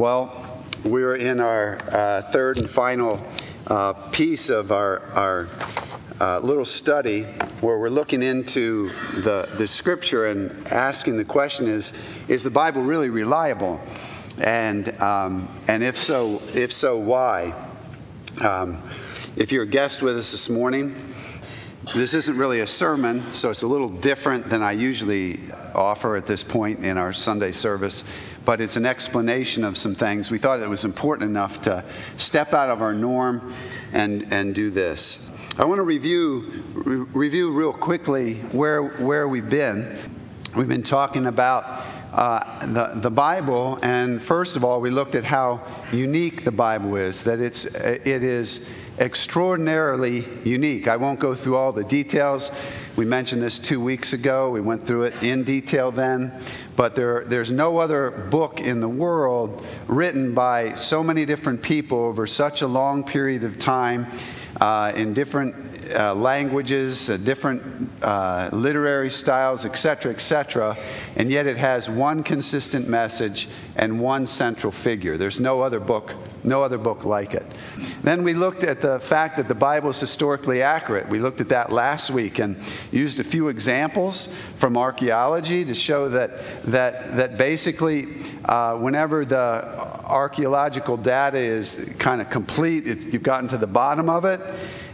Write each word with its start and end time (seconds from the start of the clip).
Well, 0.00 0.64
we're 0.82 1.16
in 1.16 1.40
our 1.40 1.76
uh, 1.76 2.32
third 2.32 2.56
and 2.56 2.70
final 2.70 3.18
uh, 3.66 4.10
piece 4.16 4.48
of 4.48 4.70
our, 4.70 5.00
our 5.00 5.46
uh, 6.18 6.40
little 6.42 6.64
study 6.64 7.24
where 7.60 7.78
we're 7.78 7.90
looking 7.90 8.22
into 8.22 8.88
the, 9.22 9.56
the 9.58 9.68
scripture 9.68 10.30
and 10.30 10.66
asking 10.68 11.18
the 11.18 11.24
question 11.26 11.68
is, 11.68 11.92
is 12.30 12.42
the 12.42 12.50
Bible 12.50 12.82
really 12.82 13.10
reliable? 13.10 13.78
And, 14.38 14.88
um, 15.02 15.62
and 15.68 15.84
if 15.84 15.96
so, 15.96 16.38
if 16.44 16.72
so, 16.72 16.98
why? 16.98 17.50
Um, 18.40 18.82
if 19.36 19.52
you're 19.52 19.64
a 19.64 19.70
guest 19.70 20.02
with 20.02 20.16
us 20.16 20.32
this 20.32 20.48
morning, 20.48 20.94
this 21.94 22.14
isn't 22.14 22.36
really 22.36 22.60
a 22.60 22.66
sermon, 22.66 23.32
so 23.34 23.50
it's 23.50 23.62
a 23.62 23.66
little 23.66 24.00
different 24.00 24.50
than 24.50 24.62
I 24.62 24.72
usually 24.72 25.50
offer 25.74 26.16
at 26.16 26.26
this 26.26 26.44
point 26.50 26.84
in 26.84 26.98
our 26.98 27.12
Sunday 27.12 27.52
service 27.52 28.02
but 28.46 28.60
it's 28.60 28.76
an 28.76 28.86
explanation 28.86 29.64
of 29.64 29.76
some 29.76 29.94
things. 29.94 30.30
We 30.30 30.38
thought 30.38 30.60
it 30.60 30.68
was 30.68 30.84
important 30.84 31.30
enough 31.30 31.62
to 31.64 31.84
step 32.18 32.48
out 32.52 32.70
of 32.70 32.80
our 32.82 32.94
norm 32.94 33.52
and, 33.92 34.22
and 34.32 34.54
do 34.54 34.70
this. 34.70 35.18
I 35.56 35.64
want 35.64 35.78
to 35.78 35.82
review, 35.82 36.64
re- 36.74 37.06
review 37.14 37.54
real 37.54 37.76
quickly 37.76 38.40
where, 38.52 38.88
where 39.04 39.28
we've 39.28 39.50
been. 39.50 40.16
We've 40.56 40.68
been 40.68 40.84
talking 40.84 41.26
about 41.26 41.99
uh, 42.12 42.66
the, 42.72 43.00
the 43.02 43.10
Bible, 43.10 43.78
and 43.82 44.20
first 44.26 44.56
of 44.56 44.64
all, 44.64 44.80
we 44.80 44.90
looked 44.90 45.14
at 45.14 45.24
how 45.24 45.86
unique 45.92 46.44
the 46.44 46.50
Bible 46.50 46.96
is, 46.96 47.20
that 47.24 47.38
it's, 47.38 47.66
it 47.72 48.24
is 48.24 48.58
extraordinarily 48.98 50.26
unique. 50.44 50.88
I 50.88 50.96
won't 50.96 51.20
go 51.20 51.36
through 51.40 51.56
all 51.56 51.72
the 51.72 51.84
details. 51.84 52.48
We 52.98 53.04
mentioned 53.04 53.40
this 53.40 53.64
two 53.68 53.82
weeks 53.82 54.12
ago. 54.12 54.50
We 54.50 54.60
went 54.60 54.86
through 54.86 55.04
it 55.04 55.22
in 55.22 55.44
detail 55.44 55.92
then. 55.92 56.32
But 56.76 56.96
there, 56.96 57.24
there's 57.30 57.50
no 57.50 57.78
other 57.78 58.28
book 58.30 58.58
in 58.58 58.80
the 58.80 58.88
world 58.88 59.64
written 59.88 60.34
by 60.34 60.74
so 60.76 61.02
many 61.02 61.24
different 61.24 61.62
people 61.62 61.98
over 62.04 62.26
such 62.26 62.60
a 62.60 62.66
long 62.66 63.04
period 63.04 63.44
of 63.44 63.52
time 63.64 64.04
uh, 64.60 64.92
in 64.96 65.14
different 65.14 65.69
uh, 65.94 66.14
languages, 66.14 67.08
uh, 67.08 67.16
different 67.18 67.62
uh, 68.02 68.50
literary 68.52 69.10
styles, 69.10 69.64
etc., 69.64 70.14
etc., 70.14 70.74
and 71.16 71.30
yet 71.30 71.46
it 71.46 71.56
has 71.56 71.88
one 71.88 72.22
consistent 72.22 72.88
message 72.88 73.46
and 73.76 74.00
one 74.00 74.26
central 74.26 74.72
figure. 74.84 75.18
There's 75.18 75.40
no 75.40 75.60
other 75.60 75.80
book, 75.80 76.10
no 76.44 76.62
other 76.62 76.78
book 76.78 77.04
like 77.04 77.34
it. 77.34 77.44
Then 78.04 78.24
we 78.24 78.34
looked 78.34 78.62
at 78.62 78.80
the 78.80 79.00
fact 79.08 79.36
that 79.38 79.48
the 79.48 79.54
Bible 79.54 79.90
is 79.90 80.00
historically 80.00 80.62
accurate. 80.62 81.10
We 81.10 81.18
looked 81.18 81.40
at 81.40 81.48
that 81.50 81.72
last 81.72 82.12
week 82.12 82.38
and 82.38 82.56
used 82.92 83.18
a 83.20 83.30
few 83.30 83.48
examples 83.48 84.28
from 84.60 84.76
archaeology 84.76 85.64
to 85.64 85.74
show 85.74 86.08
that 86.10 86.30
that 86.72 87.16
that 87.16 87.38
basically, 87.38 88.06
uh, 88.44 88.78
whenever 88.78 89.24
the 89.24 89.36
archaeological 89.36 90.96
data 90.96 91.38
is 91.38 91.74
kind 92.02 92.20
of 92.20 92.28
complete, 92.30 92.84
you've 92.86 93.22
gotten 93.22 93.48
to 93.50 93.58
the 93.58 93.66
bottom 93.66 94.08
of 94.08 94.24
it 94.24 94.40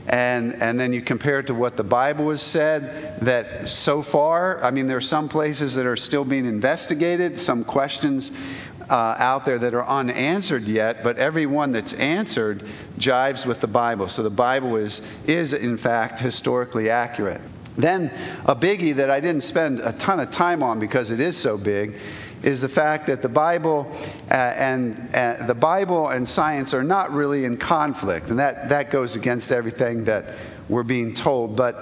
and, 0.08 0.54
and 0.62 0.78
then 0.78 0.92
you 0.92 1.02
compare 1.02 1.40
it 1.40 1.46
to 1.48 1.54
what 1.54 1.76
the 1.76 1.82
Bible 1.82 2.30
has 2.30 2.42
said, 2.52 3.18
that 3.24 3.68
so 3.68 4.04
far, 4.12 4.62
I 4.62 4.70
mean, 4.70 4.86
there 4.86 4.96
are 4.96 5.00
some 5.00 5.28
places 5.28 5.74
that 5.74 5.86
are 5.86 5.96
still 5.96 6.24
being 6.24 6.46
investigated, 6.46 7.38
some 7.40 7.64
questions 7.64 8.30
uh, 8.88 9.16
out 9.18 9.42
there 9.44 9.58
that 9.58 9.74
are 9.74 9.86
unanswered 9.86 10.62
yet, 10.62 10.98
but 11.02 11.16
every 11.16 11.46
one 11.46 11.72
that's 11.72 11.92
answered 11.94 12.62
jives 12.98 13.46
with 13.46 13.60
the 13.60 13.66
Bible. 13.66 14.08
So 14.08 14.22
the 14.22 14.30
Bible 14.30 14.76
is, 14.76 15.00
is 15.26 15.52
in 15.52 15.78
fact, 15.78 16.20
historically 16.20 16.88
accurate. 16.88 17.40
Then, 17.78 18.06
a 18.46 18.56
biggie 18.56 18.96
that 18.96 19.10
I 19.10 19.20
didn't 19.20 19.42
spend 19.42 19.80
a 19.80 19.92
ton 19.92 20.20
of 20.20 20.30
time 20.30 20.62
on 20.62 20.80
because 20.80 21.10
it 21.10 21.20
is 21.20 21.42
so 21.42 21.58
big 21.58 21.90
is 22.42 22.60
the 22.60 22.68
fact 22.68 23.06
that 23.08 23.22
the 23.22 23.28
Bible 23.28 23.86
uh, 24.30 24.34
and 24.34 25.14
uh, 25.14 25.46
the 25.46 25.54
Bible 25.54 26.08
and 26.08 26.28
science 26.28 26.74
are 26.74 26.82
not 26.82 27.10
really 27.10 27.44
in 27.44 27.56
conflict, 27.56 28.26
and 28.26 28.38
that 28.38 28.68
that 28.68 28.92
goes 28.92 29.16
against 29.16 29.50
everything 29.50 30.04
that 30.04 30.24
we're 30.68 30.84
being 30.84 31.16
told. 31.22 31.56
But 31.56 31.76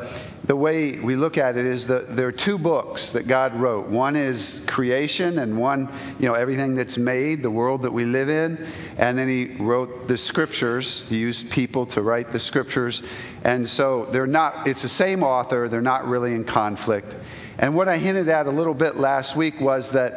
the 0.46 0.56
way 0.56 0.98
we 1.00 1.16
look 1.16 1.38
at 1.38 1.56
it 1.56 1.64
is 1.64 1.86
that 1.88 2.14
there 2.16 2.26
are 2.26 2.32
two 2.32 2.58
books 2.58 3.12
that 3.14 3.26
God 3.26 3.58
wrote. 3.58 3.90
One 3.90 4.14
is 4.14 4.60
creation, 4.68 5.38
and 5.38 5.58
one, 5.58 6.16
you 6.18 6.26
know, 6.26 6.34
everything 6.34 6.74
that's 6.76 6.98
made, 6.98 7.42
the 7.42 7.50
world 7.50 7.82
that 7.82 7.92
we 7.92 8.04
live 8.04 8.28
in. 8.28 8.56
And 8.98 9.16
then 9.16 9.28
He 9.28 9.62
wrote 9.62 10.06
the 10.08 10.18
scriptures. 10.18 11.04
He 11.08 11.16
used 11.16 11.46
people 11.54 11.86
to 11.94 12.02
write 12.02 12.32
the 12.32 12.40
scriptures. 12.40 13.00
And 13.44 13.68
so 13.68 14.08
they're 14.10 14.26
not, 14.26 14.66
it's 14.66 14.82
the 14.82 14.88
same 14.88 15.22
author, 15.22 15.68
they're 15.68 15.82
not 15.82 16.06
really 16.06 16.32
in 16.32 16.44
conflict. 16.44 17.08
And 17.58 17.76
what 17.76 17.88
I 17.88 17.98
hinted 17.98 18.28
at 18.28 18.46
a 18.46 18.50
little 18.50 18.74
bit 18.74 18.96
last 18.96 19.36
week 19.36 19.54
was 19.60 19.88
that, 19.92 20.12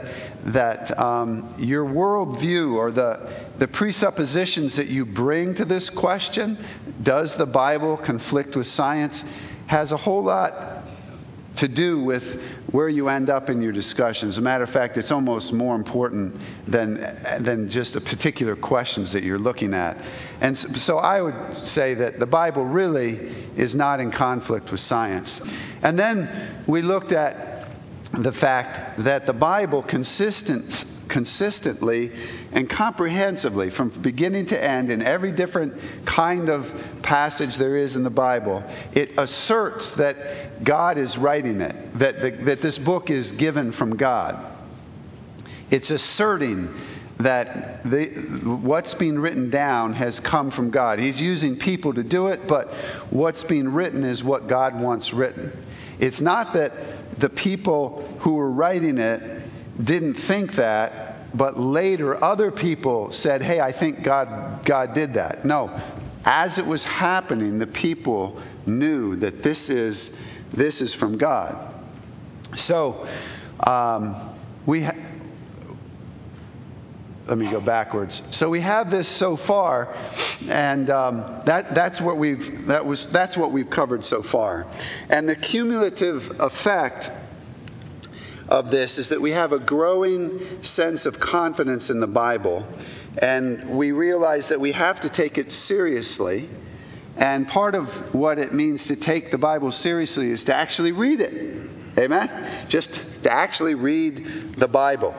that 0.53 0.99
um, 0.99 1.55
your 1.59 1.85
worldview 1.85 2.73
or 2.73 2.91
the, 2.91 3.49
the 3.59 3.67
presuppositions 3.67 4.77
that 4.77 4.87
you 4.87 5.05
bring 5.05 5.53
to 5.55 5.65
this 5.65 5.91
question 5.99 6.57
does 7.03 7.35
the 7.37 7.45
Bible 7.45 8.01
conflict 8.03 8.55
with 8.55 8.65
science? 8.65 9.21
has 9.67 9.91
a 9.91 9.97
whole 9.97 10.23
lot 10.23 10.76
to 11.57 11.67
do 11.67 12.01
with 12.01 12.23
where 12.71 12.89
you 12.89 13.09
end 13.09 13.29
up 13.29 13.49
in 13.49 13.61
your 13.61 13.71
discussion. 13.71 14.29
As 14.29 14.37
a 14.37 14.41
matter 14.41 14.63
of 14.63 14.69
fact, 14.69 14.97
it's 14.97 15.11
almost 15.11 15.53
more 15.53 15.75
important 15.75 16.35
than, 16.67 16.95
than 17.43 17.69
just 17.69 17.93
the 17.93 18.01
particular 18.01 18.55
questions 18.55 19.13
that 19.13 19.23
you're 19.23 19.39
looking 19.39 19.73
at. 19.73 19.97
And 20.41 20.57
so 20.57 20.97
I 20.97 21.21
would 21.21 21.55
say 21.67 21.95
that 21.95 22.19
the 22.19 22.25
Bible 22.25 22.65
really 22.65 23.11
is 23.57 23.75
not 23.75 23.99
in 23.99 24.11
conflict 24.11 24.69
with 24.71 24.79
science. 24.79 25.41
And 25.81 25.97
then 25.97 26.63
we 26.67 26.81
looked 26.81 27.11
at 27.11 27.57
the 28.13 28.31
fact 28.31 29.03
that 29.03 29.25
the 29.25 29.33
Bible 29.33 29.83
consistent, 29.83 30.73
consistently 31.09 32.11
and 32.51 32.69
comprehensively, 32.69 33.69
from 33.69 34.01
beginning 34.01 34.47
to 34.47 34.63
end, 34.63 34.89
in 34.89 35.01
every 35.01 35.31
different 35.31 35.73
kind 36.05 36.49
of 36.49 36.63
passage 37.03 37.57
there 37.57 37.77
is 37.77 37.95
in 37.95 38.03
the 38.03 38.09
Bible, 38.09 38.63
it 38.93 39.09
asserts 39.17 39.91
that 39.97 40.46
God 40.65 40.97
is 40.97 41.17
writing 41.17 41.61
it, 41.61 41.99
that, 41.99 42.15
the, 42.15 42.43
that 42.45 42.61
this 42.61 42.77
book 42.79 43.09
is 43.09 43.31
given 43.33 43.73
from 43.73 43.97
God. 43.97 44.55
It's 45.69 45.91
asserting 45.91 46.73
that 47.19 47.83
the, 47.83 48.59
what's 48.63 48.93
being 48.93 49.17
written 49.17 49.49
down 49.49 49.93
has 49.93 50.19
come 50.29 50.51
from 50.51 50.71
God. 50.71 50.99
He's 50.99 51.19
using 51.19 51.57
people 51.57 51.93
to 51.95 52.03
do 52.03 52.27
it, 52.27 52.41
but 52.47 52.67
what's 53.11 53.43
being 53.45 53.69
written 53.69 54.03
is 54.03 54.23
what 54.23 54.47
God 54.47 54.79
wants 54.79 55.11
written. 55.13 55.65
It's 55.99 56.21
not 56.21 56.53
that 56.53 57.19
the 57.19 57.29
people 57.29 58.19
who 58.23 58.33
were 58.33 58.51
writing 58.51 58.99
it 58.99 59.49
didn't 59.83 60.15
think 60.27 60.51
that, 60.57 61.35
but 61.35 61.59
later 61.59 62.23
other 62.23 62.51
people 62.51 63.09
said, 63.11 63.41
hey, 63.41 63.59
I 63.59 63.77
think 63.77 64.03
God, 64.05 64.65
God 64.65 64.93
did 64.93 65.15
that. 65.15 65.43
No. 65.43 65.69
As 66.23 66.59
it 66.59 66.65
was 66.65 66.83
happening, 66.83 67.57
the 67.57 67.67
people 67.67 68.43
knew 68.65 69.15
that 69.17 69.43
this 69.43 69.69
is, 69.69 70.11
this 70.55 70.81
is 70.81 70.93
from 70.95 71.17
God. 71.17 71.73
So, 72.55 73.07
um, 73.59 74.37
we 74.67 74.83
ha- 74.83 75.07
let 77.27 77.37
me 77.37 77.51
go 77.51 77.59
backwards. 77.59 78.21
So 78.31 78.49
we 78.49 78.61
have 78.61 78.89
this 78.89 79.19
so 79.19 79.37
far, 79.47 79.93
and 80.47 80.89
um, 80.89 81.41
that, 81.45 81.75
that's, 81.75 82.01
what 82.01 82.17
we've, 82.17 82.67
that 82.67 82.85
was, 82.85 83.05
that's 83.11 83.37
what 83.37 83.51
we've 83.51 83.69
covered 83.69 84.05
so 84.05 84.23
far. 84.31 84.63
And 85.09 85.27
the 85.27 85.35
cumulative 85.35 86.21
effect 86.39 87.09
of 88.47 88.71
this 88.71 88.97
is 88.97 89.09
that 89.09 89.21
we 89.21 89.31
have 89.31 89.51
a 89.51 89.59
growing 89.59 90.63
sense 90.63 91.05
of 91.05 91.15
confidence 91.15 91.89
in 91.89 91.99
the 91.99 92.07
Bible, 92.07 92.65
and 93.17 93.77
we 93.77 93.91
realize 93.91 94.47
that 94.49 94.61
we 94.61 94.71
have 94.71 95.01
to 95.01 95.09
take 95.09 95.37
it 95.37 95.51
seriously. 95.51 96.49
And 97.17 97.47
part 97.47 97.73
of 97.73 97.87
what 98.13 98.37
it 98.37 98.53
means 98.53 98.85
to 98.87 98.95
take 98.95 99.31
the 99.31 99.37
Bible 99.37 99.71
seriously 99.71 100.31
is 100.31 100.43
to 100.45 100.55
actually 100.55 100.91
read 100.91 101.19
it. 101.19 101.69
Amen? 101.97 102.67
Just 102.69 102.93
to 103.23 103.33
actually 103.33 103.73
read 103.73 104.55
the 104.59 104.67
Bible. 104.67 105.15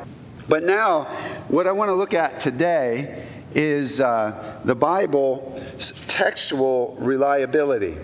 But 0.49 0.63
now, 0.63 1.45
what 1.49 1.67
I 1.67 1.73
want 1.73 1.89
to 1.89 1.95
look 1.95 2.15
at 2.15 2.43
today 2.43 3.27
is 3.53 3.99
uh, 3.99 4.63
the 4.65 4.75
Bible's 4.75 5.93
textual 6.09 6.97
reliability. 7.01 7.97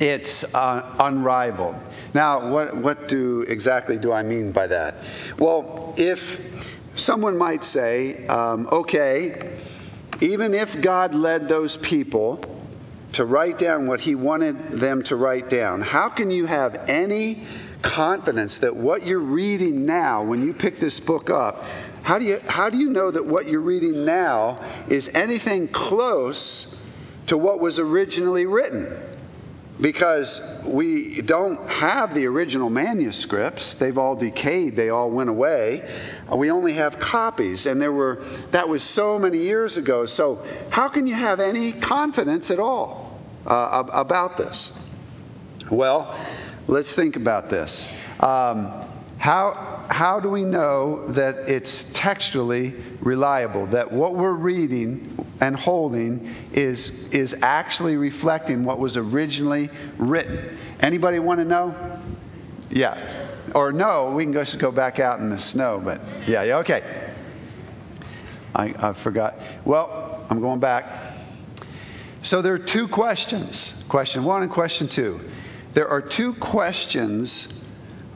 It's 0.00 0.44
uh, 0.52 0.96
unrivaled. 0.98 1.76
Now, 2.14 2.52
what, 2.52 2.76
what 2.76 3.08
do 3.08 3.42
exactly 3.42 3.98
do 3.98 4.12
I 4.12 4.22
mean 4.22 4.52
by 4.52 4.66
that? 4.66 5.38
Well, 5.38 5.94
if 5.96 6.18
someone 6.96 7.36
might 7.36 7.62
say, 7.64 8.26
um, 8.26 8.68
okay, 8.70 9.60
even 10.20 10.54
if 10.54 10.82
God 10.82 11.14
led 11.14 11.48
those 11.48 11.78
people 11.88 12.47
to 13.14 13.24
write 13.24 13.58
down 13.58 13.86
what 13.86 14.00
He 14.00 14.14
wanted 14.14 14.80
them 14.80 15.02
to 15.04 15.16
write 15.16 15.48
down, 15.50 15.80
how 15.80 16.08
can 16.14 16.30
you 16.30 16.46
have 16.46 16.74
any 16.74 17.46
confidence 17.82 18.58
that 18.60 18.74
what 18.74 19.06
you're 19.06 19.18
reading 19.18 19.86
now, 19.86 20.24
when 20.24 20.44
you 20.44 20.52
pick 20.52 20.80
this 20.80 21.00
book 21.00 21.30
up, 21.30 21.56
how 22.02 22.18
do 22.18 22.24
you, 22.24 22.38
how 22.46 22.70
do 22.70 22.76
you 22.76 22.90
know 22.90 23.10
that 23.10 23.24
what 23.24 23.46
you're 23.46 23.60
reading 23.60 24.04
now 24.04 24.86
is 24.90 25.08
anything 25.14 25.68
close 25.68 26.66
to 27.28 27.36
what 27.36 27.60
was 27.60 27.78
originally 27.78 28.46
written? 28.46 29.17
Because 29.80 30.40
we 30.66 31.22
don't 31.26 31.68
have 31.68 32.14
the 32.14 32.26
original 32.26 32.68
manuscripts. 32.68 33.76
They've 33.78 33.96
all 33.96 34.16
decayed, 34.16 34.76
they 34.76 34.88
all 34.88 35.10
went 35.10 35.30
away. 35.30 35.82
We 36.36 36.50
only 36.50 36.74
have 36.74 36.94
copies, 37.00 37.66
and 37.66 37.80
there 37.80 37.92
were 37.92 38.46
that 38.52 38.68
was 38.68 38.82
so 38.94 39.18
many 39.18 39.38
years 39.38 39.76
ago. 39.76 40.06
So, 40.06 40.36
how 40.70 40.88
can 40.88 41.06
you 41.06 41.14
have 41.14 41.40
any 41.40 41.80
confidence 41.80 42.50
at 42.50 42.58
all 42.58 43.20
uh, 43.46 43.84
about 43.92 44.36
this? 44.36 44.70
Well, 45.70 46.14
let's 46.66 46.94
think 46.94 47.16
about 47.16 47.50
this. 47.50 47.86
Um, 48.20 48.88
how, 49.18 49.86
how 49.90 50.20
do 50.20 50.30
we 50.30 50.44
know 50.44 51.12
that 51.14 51.52
it's 51.52 51.84
textually 51.94 52.74
reliable? 53.02 53.66
That 53.72 53.92
what 53.92 54.14
we're 54.14 54.32
reading 54.32 55.17
and 55.40 55.54
holding 55.54 56.26
is, 56.52 56.90
is 57.12 57.34
actually 57.42 57.96
reflecting 57.96 58.64
what 58.64 58.78
was 58.78 58.96
originally 58.96 59.70
written? 59.98 60.58
Anybody 60.80 61.18
want 61.18 61.40
to 61.40 61.44
know? 61.44 62.02
Yeah. 62.70 63.50
Or 63.54 63.72
no, 63.72 64.12
we 64.14 64.24
can 64.24 64.32
just 64.32 64.60
go 64.60 64.70
back 64.70 64.98
out 64.98 65.20
in 65.20 65.30
the 65.30 65.38
snow, 65.38 65.80
but 65.82 66.00
yeah, 66.28 66.42
yeah, 66.44 66.58
okay. 66.58 67.14
I, 68.54 68.64
I 68.66 69.02
forgot. 69.02 69.34
Well, 69.64 70.26
I'm 70.28 70.40
going 70.40 70.60
back. 70.60 71.16
So 72.22 72.42
there 72.42 72.54
are 72.54 72.58
two 72.58 72.88
questions 72.92 73.72
question 73.88 74.24
one 74.24 74.42
and 74.42 74.50
question 74.50 74.90
two. 74.94 75.20
There 75.74 75.88
are 75.88 76.02
two 76.02 76.34
questions 76.40 77.48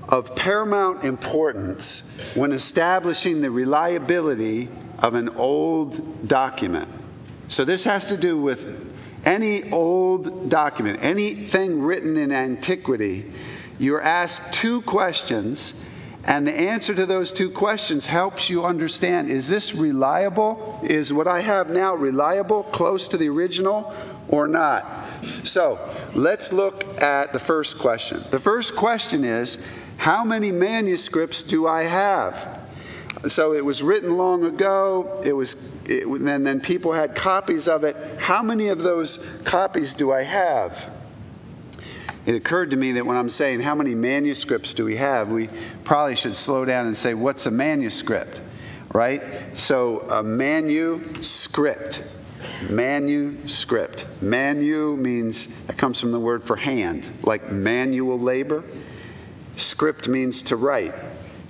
of 0.09 0.27
paramount 0.37 1.05
importance 1.05 2.03
when 2.35 2.53
establishing 2.53 3.41
the 3.41 3.51
reliability 3.51 4.69
of 4.99 5.15
an 5.15 5.31
old 5.31 6.29
document. 6.29 7.02
So, 7.49 7.65
this 7.65 7.85
has 7.85 8.05
to 8.07 8.21
do 8.21 8.41
with 8.41 8.59
any 9.25 9.71
old 9.71 10.51
document, 10.51 11.01
anything 11.03 11.83
written 11.83 12.17
in 12.17 12.33
antiquity. 12.33 13.33
You're 13.79 14.03
asked 14.03 14.61
two 14.63 14.83
questions, 14.87 15.73
and 16.25 16.47
the 16.47 16.53
answer 16.53 16.95
to 16.95 17.07
those 17.07 17.33
two 17.37 17.53
questions 17.57 18.07
helps 18.07 18.49
you 18.49 18.65
understand 18.65 19.31
is 19.31 19.49
this 19.49 19.75
reliable? 19.79 20.81
Is 20.85 21.13
what 21.13 21.27
I 21.27 21.43
have 21.43 21.69
now 21.69 21.95
reliable, 21.95 22.65
close 22.73 23.09
to 23.09 23.17
the 23.17 23.29
original, 23.29 23.93
or 24.29 24.47
not? 24.47 25.45
So, 25.45 25.79
let's 26.15 26.49
look 26.53 26.85
at 27.01 27.33
the 27.33 27.41
first 27.47 27.77
question. 27.81 28.25
The 28.31 28.41
first 28.41 28.73
question 28.79 29.25
is 29.25 29.57
how 29.99 30.25
many 30.25 30.51
manuscripts 30.51 31.45
do 31.49 31.67
I 31.67 31.83
have? 31.83 32.62
So 33.29 33.55
it 33.55 33.65
was 33.65 33.83
written 33.83 34.17
long 34.17 34.45
ago. 34.45 35.23
It 35.25 35.33
was, 35.33 35.55
it, 35.85 36.07
and 36.07 36.47
then 36.47 36.61
people 36.61 36.93
had 36.93 37.15
copies 37.15 37.69
of 37.69 37.85
it. 37.85 37.97
How 38.19 38.43
many 38.43 38.69
of 38.69 38.79
those 38.79 39.19
copies 39.49 39.95
do 39.97 40.11
I 40.13 40.25
have? 40.25 40.73
It 42.27 42.35
occurred 42.35 42.71
to 42.71 42.77
me 42.77 42.93
that 42.93 43.05
when 43.05 43.17
I'm 43.17 43.31
saying 43.31 43.61
how 43.61 43.75
many 43.75 43.95
manuscripts 43.95 44.75
do 44.75 44.85
we 44.85 44.97
have, 44.97 45.29
we 45.29 45.49
probably 45.85 46.17
should 46.17 46.37
slow 46.37 46.65
down 46.65 46.87
and 46.87 46.97
say, 46.97 47.15
what's 47.15 47.47
a 47.47 47.51
manuscript? 47.51 48.41
Right? 48.95 49.21
So 49.57 50.01
a 50.01 50.23
manuscript. 50.23 51.99
Manuscript. 52.71 54.05
Manu 54.21 54.97
means, 54.97 55.49
it 55.69 55.79
comes 55.79 56.01
from 56.01 56.13
the 56.13 56.21
word 56.21 56.43
for 56.47 56.57
hand, 56.57 57.25
like 57.25 57.51
manual 57.51 58.21
labor. 58.21 58.65
Script 59.57 60.09
means 60.09 60.43
to 60.45 60.57
write, 60.57 60.95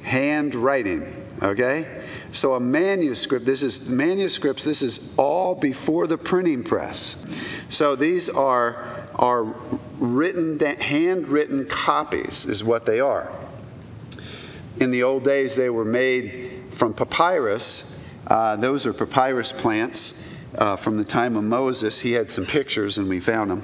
handwriting. 0.05 1.22
Okay? 1.43 2.05
So 2.33 2.55
a 2.55 2.61
manuscript, 2.61 3.45
this 3.45 3.63
is 3.63 3.81
manuscripts, 3.83 4.65
this 4.65 4.81
is 4.81 5.01
all 5.19 5.59
before 5.61 6.07
the 6.07 6.17
printing 6.17 6.63
press. 6.63 7.17
So 7.71 7.97
these 7.97 8.31
are, 8.33 9.09
are 9.15 9.45
written, 10.01 10.59
handwritten 10.61 11.69
copies, 11.69 12.47
is 12.49 12.63
what 12.63 12.87
they 12.87 13.01
are. 13.01 13.39
In 14.81 14.93
the 14.93 15.03
old 15.03 15.25
days, 15.25 15.55
they 15.57 15.69
were 15.69 15.85
made 15.85 16.77
from 16.79 16.95
papyrus. 16.95 17.85
Uh, 18.27 18.57
those 18.57 18.87
are 18.87 18.93
papyrus 18.95 19.53
plants 19.61 20.15
uh, 20.57 20.83
from 20.83 20.97
the 20.97 21.05
time 21.05 21.37
of 21.37 21.45
Moses. 21.45 22.01
He 22.01 22.13
had 22.13 22.31
some 22.31 22.47
pictures, 22.47 22.99
and 22.99 23.09
we 23.09 23.21
found 23.21 23.51
them. 23.51 23.63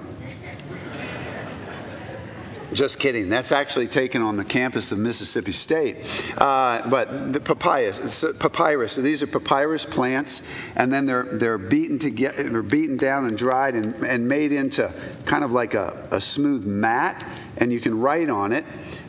Just 2.74 2.98
kidding. 2.98 3.30
That's 3.30 3.50
actually 3.50 3.88
taken 3.88 4.20
on 4.20 4.36
the 4.36 4.44
campus 4.44 4.92
of 4.92 4.98
Mississippi 4.98 5.52
State. 5.52 5.96
Uh, 6.36 6.88
but 6.90 7.32
the 7.32 7.40
papyrus, 7.40 8.24
papyrus. 8.40 8.94
So 8.96 9.02
these 9.02 9.22
are 9.22 9.26
papyrus 9.26 9.86
plants, 9.90 10.40
and 10.76 10.92
then 10.92 11.06
they're 11.06 11.38
they're 11.38 11.58
beaten 11.58 11.98
to 12.00 12.10
get 12.10 12.36
they're 12.36 12.62
beaten 12.62 12.96
down 12.98 13.26
and 13.26 13.38
dried 13.38 13.74
and, 13.74 13.94
and 14.04 14.28
made 14.28 14.52
into 14.52 15.22
kind 15.28 15.44
of 15.44 15.50
like 15.50 15.74
a, 15.74 16.08
a 16.12 16.20
smooth 16.20 16.64
mat, 16.64 17.22
and 17.56 17.72
you 17.72 17.80
can 17.80 17.98
write 17.98 18.28
on 18.28 18.52
it. 18.52 18.64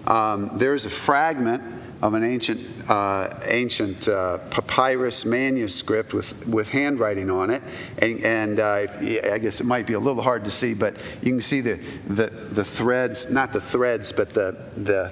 Um, 0.08 0.58
there's 0.60 0.86
a 0.86 1.06
fragment 1.06 1.79
of 2.02 2.14
an 2.14 2.24
ancient, 2.24 2.90
uh, 2.90 3.40
ancient 3.44 4.08
uh, 4.08 4.38
papyrus 4.52 5.24
manuscript 5.26 6.14
with, 6.14 6.26
with 6.52 6.68
handwriting 6.68 7.30
on 7.30 7.50
it. 7.50 7.62
And, 7.62 8.24
and 8.24 8.60
uh, 8.60 9.34
I 9.34 9.40
guess 9.40 9.60
it 9.60 9.66
might 9.66 9.88
be 9.88 9.94
a 9.94 10.00
little 10.00 10.24
hard 10.24 10.46
to 10.46 10.52
see, 10.52 10.74
but 10.74 10.94
you 11.22 11.34
can 11.34 11.42
see 11.42 11.62
the, 11.62 11.76
the, 12.08 12.54
the 12.56 12.66
threads, 12.78 13.28
not 13.30 13.52
the 13.52 13.62
threads, 13.72 14.14
but 14.16 14.30
the, 14.30 14.72
the, 14.78 15.12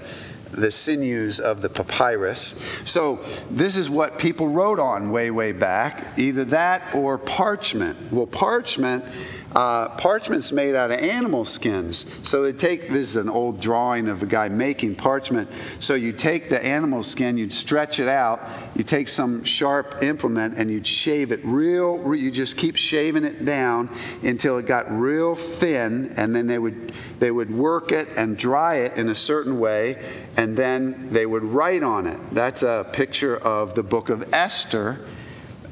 the 0.60 0.72
sinews 0.72 1.40
of 1.44 1.62
the 1.62 1.70
papyrus. 1.70 2.56
So, 2.86 3.18
this 3.52 3.76
is 3.76 3.90
what 3.90 4.18
people 4.18 4.48
wrote 4.48 4.80
on 4.80 5.12
way, 5.12 5.30
way 5.30 5.52
back 5.52 6.18
either 6.18 6.46
that 6.46 6.96
or 6.96 7.18
parchment. 7.18 8.14
Well, 8.14 8.28
parchment 8.28 9.04
uh, 9.54 9.98
parchment's 9.98 10.52
made 10.52 10.76
out 10.76 10.92
of 10.92 11.00
animal 11.00 11.46
skins. 11.46 12.06
So 12.24 12.44
they 12.44 12.58
take 12.58 12.82
this 12.90 13.10
is 13.10 13.16
an 13.16 13.30
old 13.30 13.62
drawing 13.62 14.08
of 14.08 14.22
a 14.22 14.26
guy 14.26 14.50
making 14.50 14.96
parchment. 14.96 15.50
So 15.82 15.96
you 15.96 16.14
take 16.18 16.50
the 16.50 16.64
animal 16.64 17.04
skin, 17.04 17.38
you'd 17.38 17.52
stretch 17.52 18.00
it 18.00 18.08
out, 18.08 18.76
you 18.76 18.84
take 18.84 19.08
some 19.08 19.44
sharp 19.46 20.04
implement, 20.04 20.58
and 20.58 20.70
you'd 20.70 20.86
shave 20.86 21.32
it 21.32 21.40
real. 21.46 22.14
You 22.16 22.32
just 22.32 22.58
keep 22.58 22.76
shaving 22.76 23.24
it 23.24 23.46
down 23.46 23.88
until 24.24 24.58
it 24.58 24.68
got 24.68 24.92
real 24.92 25.36
thin, 25.60 26.14
and 26.18 26.36
then 26.36 26.48
they 26.48 26.60
would 26.60 26.92
they 27.20 27.32
would 27.32 27.54
work 27.54 27.92
it 27.92 28.08
and 28.10 28.38
dry 28.38 28.78
it 28.78 28.98
in 28.98 29.10
a 29.10 29.16
certain 29.16 29.60
way, 29.60 29.96
and 30.36 30.58
then 30.58 31.10
they 31.14 31.26
would 31.26 31.44
write 31.44 31.84
on 31.84 32.06
it. 32.06 32.20
That's 32.34 32.64
a 32.64 32.92
picture 32.94 33.38
of 33.38 33.76
the 33.76 33.84
book 33.84 34.10
of 34.10 34.22
Esther 34.34 35.00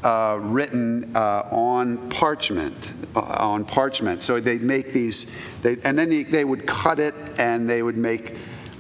uh, 0.06 0.38
written 0.40 1.16
uh, 1.16 1.20
on 1.50 2.12
parchment, 2.12 2.76
uh, 3.16 3.20
on 3.20 3.66
parchment. 3.66 4.22
So 4.22 4.40
they'd 4.40 4.62
make 4.62 4.94
these, 4.94 5.26
they, 5.64 5.78
and 5.84 5.98
then 5.98 6.12
they, 6.12 6.32
they, 6.32 6.46
would 6.46 6.68
cut 6.68 7.00
it 7.00 7.16
and 7.40 7.68
they 7.68 7.82
would 7.82 7.98
make 7.98 8.32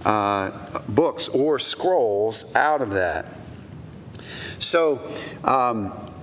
uh, 0.04 0.84
books 0.88 1.28
or 1.34 1.58
scrolls 1.58 2.46
out 2.54 2.84
of 2.84 2.92
that. 2.92 3.26
So, 4.60 5.00
um, 5.44 6.14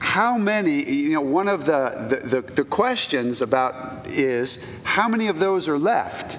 how 0.00 0.36
many, 0.36 0.82
you 0.82 1.14
know, 1.14 1.20
one 1.20 1.46
of 1.46 1.60
the, 1.60 2.20
the, 2.24 2.42
the, 2.42 2.54
the 2.56 2.64
questions 2.64 3.40
about 3.40 4.08
is 4.08 4.58
how 4.82 5.08
many 5.08 5.28
of 5.28 5.38
those 5.38 5.68
are 5.68 5.78
left? 5.78 6.36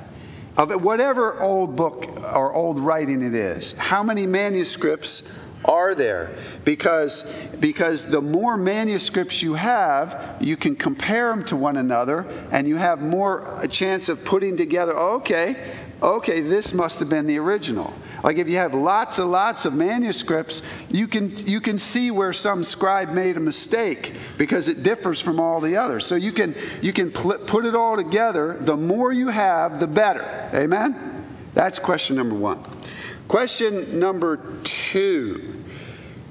Of 0.58 0.82
whatever 0.82 1.42
old 1.42 1.78
book 1.78 2.04
or 2.06 2.54
old 2.54 2.78
writing 2.78 3.22
it 3.22 3.36
is, 3.36 3.74
how 3.78 4.04
many 4.04 4.28
manuscripts 4.28 5.22
are 5.66 5.96
there. 5.96 6.62
Because 6.64 7.24
because 7.60 8.06
the 8.12 8.22
more 8.22 8.58
manuscripts 8.58 9.42
you 9.42 9.54
have 9.54 10.42
you 10.42 10.56
can 10.56 10.76
compare 10.76 11.30
them 11.30 11.46
to 11.48 11.56
one 11.56 11.78
another 11.78 12.22
and 12.52 12.68
you 12.68 12.76
have 12.78 13.00
more 13.00 13.60
a 13.62 13.68
chance 13.68 14.10
of 14.10 14.20
putting 14.30 14.56
together 14.58 14.94
okay 14.94 15.92
okay 16.02 16.42
this 16.42 16.72
must 16.74 16.98
have 17.00 17.10
been 17.10 17.28
the 17.28 17.38
original. 17.38 17.94
Like 18.24 18.38
if 18.38 18.48
you 18.48 18.58
have 18.58 18.74
lots 18.74 19.18
and 19.18 19.32
lots 19.32 19.66
of 19.66 19.74
manuscripts 19.74 20.62
you 20.90 21.08
can 21.08 21.30
you 21.46 21.62
can 21.62 21.80
see 21.80 22.12
where 22.12 22.34
some 22.34 22.64
scribe 22.64 23.10
made 23.10 23.38
a 23.38 23.42
mistake 23.42 24.08
because 24.38 24.68
it 24.68 24.84
differs 24.84 25.22
from 25.22 25.40
all 25.40 25.62
the 25.62 25.76
others. 25.78 26.06
So 26.08 26.16
you 26.16 26.34
can 26.34 26.80
you 26.82 26.94
can 26.94 27.12
pl- 27.12 27.48
put 27.50 27.66
it 27.66 27.76
all 27.76 27.96
together. 27.96 28.62
The 28.66 28.76
more 28.76 29.12
you 29.12 29.28
have 29.28 29.80
the 29.80 29.88
better. 29.88 30.22
Amen? 30.54 31.52
That's 31.56 31.80
question 31.80 32.18
number 32.18 32.38
1 32.38 32.86
Question 33.30 34.00
number 34.00 34.62
two 34.92 35.64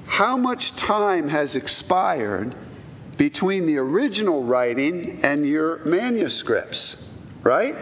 How 0.07 0.37
much 0.37 0.71
time 0.77 1.27
has 1.29 1.55
expired 1.55 2.55
between 3.17 3.65
the 3.65 3.77
original 3.77 4.43
writing 4.45 5.19
and 5.23 5.45
your 5.45 5.83
manuscripts? 5.85 6.95
Right? 7.43 7.75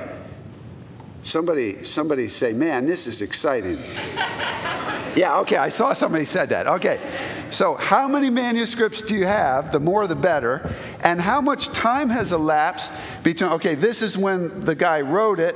Somebody, 1.24 1.86
somebody 1.86 2.27
say, 2.27 2.51
man, 2.51 2.86
this 2.86 3.08
is 3.08 3.22
exciting. 3.22 3.77
yeah, 5.15 5.39
okay, 5.46 5.55
I 5.55 5.70
saw 5.70 5.93
somebody 5.93 6.25
said 6.25 6.50
that. 6.50 6.67
Okay. 6.67 7.48
So, 7.51 7.75
how 7.75 8.10
many 8.10 8.29
manuscripts 8.29 9.03
do 9.08 9.15
you 9.15 9.25
have? 9.25 9.72
The 9.72 9.79
more 9.79 10.05
the 10.08 10.15
better. 10.15 10.58
And 11.01 11.22
how 11.22 11.39
much 11.39 11.65
time 11.82 12.10
has 12.10 12.34
elapsed 12.34 12.91
between, 13.24 13.51
okay, 13.51 13.75
this 13.75 14.01
is 14.01 14.17
when 14.17 14.65
the 14.65 14.75
guy 14.75 15.00
wrote 15.00 15.39
it, 15.39 15.55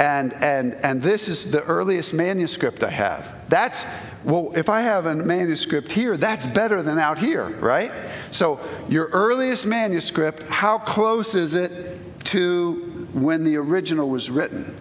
and, 0.00 0.32
and, 0.32 0.72
and 0.82 1.02
this 1.02 1.28
is 1.28 1.52
the 1.52 1.62
earliest 1.64 2.14
manuscript 2.14 2.82
I 2.82 2.90
have. 2.90 3.50
That's, 3.50 3.76
well, 4.24 4.52
if 4.54 4.70
I 4.70 4.80
have 4.80 5.04
a 5.04 5.14
manuscript 5.14 5.88
here, 5.88 6.16
that's 6.16 6.46
better 6.54 6.82
than 6.82 6.98
out 6.98 7.18
here, 7.18 7.60
right? 7.60 8.30
So, 8.32 8.86
your 8.88 9.08
earliest 9.08 9.66
manuscript, 9.66 10.42
how 10.48 10.78
close 10.78 11.34
is 11.34 11.54
it 11.54 12.00
to 12.32 13.08
when 13.12 13.44
the 13.44 13.56
original 13.56 14.08
was 14.08 14.30
written? 14.30 14.74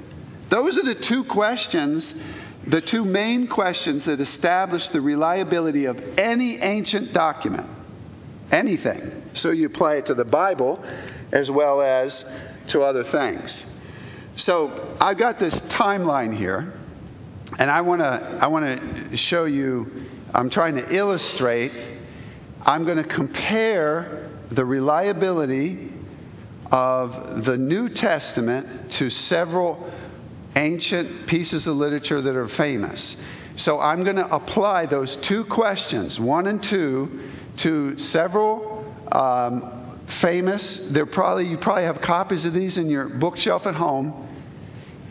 Those 0.50 0.78
are 0.78 0.94
the 0.94 1.06
two 1.06 1.26
questions, 1.30 2.14
the 2.72 2.82
two 2.82 3.04
main 3.04 3.50
questions 3.50 4.06
that 4.06 4.22
establish 4.22 4.84
the 4.94 5.02
reliability 5.02 5.84
of 5.84 5.98
any 6.18 6.60
ancient 6.62 7.14
document. 7.14 7.68
Anything. 8.54 9.24
So 9.36 9.52
you 9.52 9.68
apply 9.68 9.96
it 9.96 10.06
to 10.06 10.14
the 10.14 10.24
Bible 10.24 10.82
as 11.34 11.52
well 11.52 11.82
as 11.82 12.24
to 12.70 12.84
other 12.84 13.04
things. 13.12 13.66
So 14.39 14.96
I've 15.01 15.19
got 15.19 15.38
this 15.38 15.53
timeline 15.77 16.36
here, 16.36 16.74
and 17.58 17.69
I 17.69 17.81
want 17.81 18.00
to 18.00 18.05
I 18.05 18.48
want 18.48 18.63
to 19.12 19.17
show 19.17 19.43
you. 19.43 19.86
I'm 20.34 20.50
trying 20.50 20.75
to 20.75 20.96
illustrate. 20.96 21.72
I'm 22.62 22.86
going 22.86 23.03
to 23.03 23.15
compare 23.15 24.31
the 24.55 24.63
reliability 24.63 25.91
of 26.72 27.43
the 27.43 27.58
New 27.58 27.89
Testament 27.93 28.93
to 29.00 29.10
several 29.10 29.91
ancient 30.55 31.27
pieces 31.27 31.67
of 31.67 31.75
literature 31.75 32.22
that 32.22 32.36
are 32.36 32.48
famous. 32.55 33.17
So 33.58 33.79
I'm 33.79 34.05
going 34.05 34.15
to 34.15 34.34
apply 34.34 34.86
those 34.86 35.17
two 35.27 35.43
questions, 35.51 36.17
one 36.17 36.48
and 36.48 36.63
two, 36.63 37.34
to 37.63 37.98
several 37.98 38.86
um, 39.12 40.00
famous. 40.22 40.89
They're 40.93 41.05
probably 41.05 41.46
you 41.48 41.58
probably 41.62 41.84
have 41.84 41.98
copies 41.98 42.46
of 42.46 42.53
these 42.53 42.77
in 42.77 42.89
your 42.89 43.10
bookshelf 43.10 43.63
at 43.65 43.75
home. 43.75 44.27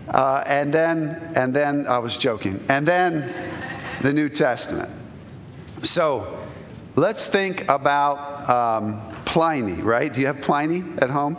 Uh, 0.08 0.42
and 0.46 0.72
then 0.72 1.32
and 1.36 1.54
then 1.54 1.86
I 1.86 1.98
was 1.98 2.16
joking. 2.20 2.60
And 2.68 2.86
then 2.86 4.00
the 4.02 4.12
New 4.12 4.28
Testament. 4.28 4.90
So 5.82 6.46
let's 6.96 7.28
think 7.30 7.62
about 7.68 8.48
um, 8.48 9.24
Pliny, 9.26 9.82
right? 9.82 10.12
Do 10.12 10.20
you 10.20 10.26
have 10.26 10.38
Pliny 10.42 10.82
at 11.00 11.10
home? 11.10 11.36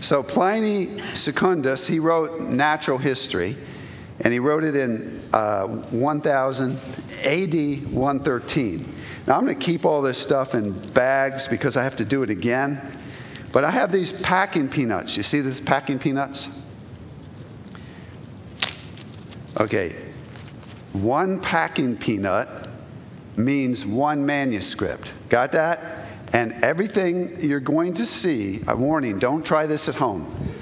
So 0.00 0.22
Pliny 0.22 1.00
Secundus, 1.14 1.86
he 1.86 1.98
wrote 1.98 2.40
natural 2.40 2.98
history, 2.98 3.56
and 4.20 4.32
he 4.32 4.38
wrote 4.38 4.64
it 4.64 4.74
in 4.74 5.30
uh, 5.32 5.66
1000 5.90 6.76
AD 6.76 7.94
113. 7.94 8.94
Now 9.26 9.36
I'm 9.36 9.44
going 9.44 9.58
to 9.58 9.64
keep 9.64 9.84
all 9.84 10.02
this 10.02 10.22
stuff 10.22 10.48
in 10.54 10.92
bags 10.94 11.46
because 11.50 11.76
I 11.76 11.84
have 11.84 11.98
to 11.98 12.04
do 12.04 12.22
it 12.22 12.30
again. 12.30 12.94
But 13.52 13.64
I 13.64 13.70
have 13.70 13.92
these 13.92 14.12
packing 14.22 14.68
peanuts. 14.68 15.16
You 15.16 15.22
see 15.22 15.40
these 15.40 15.60
packing 15.64 15.98
peanuts? 15.98 16.46
Okay. 19.58 20.12
One 20.92 21.40
packing 21.40 21.96
peanut 21.96 22.68
means 23.36 23.84
one 23.86 24.24
manuscript. 24.24 25.08
Got 25.30 25.52
that? 25.52 25.78
And 26.32 26.64
everything 26.64 27.38
you're 27.40 27.60
going 27.60 27.94
to 27.94 28.04
see, 28.04 28.62
a 28.68 28.76
warning, 28.76 29.18
don't 29.18 29.44
try 29.44 29.66
this 29.66 29.88
at 29.88 29.94
home. 29.94 30.54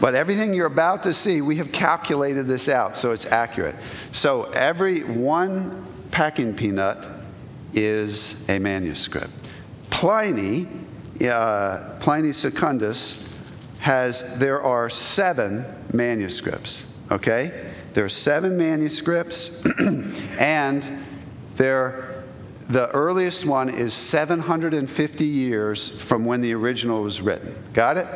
But 0.00 0.14
everything 0.14 0.52
you're 0.52 0.66
about 0.66 1.04
to 1.04 1.14
see, 1.14 1.40
we 1.40 1.58
have 1.58 1.68
calculated 1.72 2.46
this 2.46 2.68
out 2.68 2.96
so 2.96 3.12
it's 3.12 3.26
accurate. 3.30 3.76
So 4.12 4.44
every 4.44 5.18
one 5.18 6.08
packing 6.10 6.56
peanut 6.56 7.22
is 7.72 8.34
a 8.48 8.58
manuscript. 8.58 9.32
Pliny, 9.90 10.68
uh, 11.28 12.00
Pliny 12.02 12.32
Secundus, 12.32 13.28
has, 13.80 14.22
there 14.40 14.62
are 14.62 14.90
seven 14.90 15.88
manuscripts, 15.92 16.84
okay? 17.10 17.72
There 17.94 18.04
are 18.04 18.08
seven 18.08 18.58
manuscripts, 18.58 19.50
and 20.38 21.06
the 21.56 22.88
earliest 22.92 23.46
one 23.46 23.68
is 23.68 23.94
750 24.10 25.24
years 25.24 26.02
from 26.08 26.26
when 26.26 26.42
the 26.42 26.52
original 26.54 27.04
was 27.04 27.20
written. 27.20 27.72
Got 27.72 27.98
it? 27.98 28.06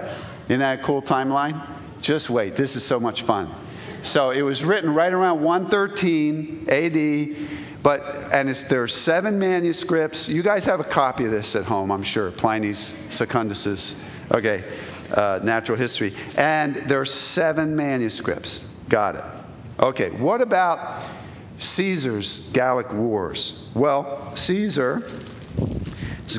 Isn't 0.46 0.58
that 0.58 0.80
a 0.80 0.82
cool 0.84 1.00
timeline? 1.02 2.02
Just 2.02 2.28
wait. 2.28 2.56
This 2.56 2.74
is 2.74 2.88
so 2.88 2.98
much 2.98 3.24
fun. 3.24 3.66
So 4.04 4.30
it 4.30 4.42
was 4.42 4.64
written 4.64 4.94
right 4.94 5.12
around 5.12 5.44
113 5.44 6.66
AD, 6.68 7.82
but 7.82 8.00
and 8.32 8.52
there 8.68 8.82
are 8.82 8.88
seven 8.88 9.38
manuscripts. 9.38 10.26
You 10.28 10.42
guys 10.42 10.64
have 10.64 10.80
a 10.80 10.84
copy 10.92 11.24
of 11.24 11.30
this 11.30 11.54
at 11.54 11.64
home, 11.64 11.92
I'm 11.92 12.04
sure. 12.04 12.32
Pliny's, 12.36 12.92
Secundus's, 13.10 13.94
okay, 14.32 14.64
uh, 15.12 15.38
natural 15.44 15.78
history, 15.78 16.14
and 16.36 16.90
there 16.90 17.00
are 17.00 17.06
seven 17.06 17.76
manuscripts. 17.76 18.60
Got 18.90 19.14
it. 19.16 19.37
Okay. 19.78 20.10
What 20.10 20.40
about 20.40 21.18
Caesar's 21.58 22.50
Gallic 22.54 22.92
Wars. 22.92 23.68
Well, 23.74 24.32
Caesar's 24.36 25.02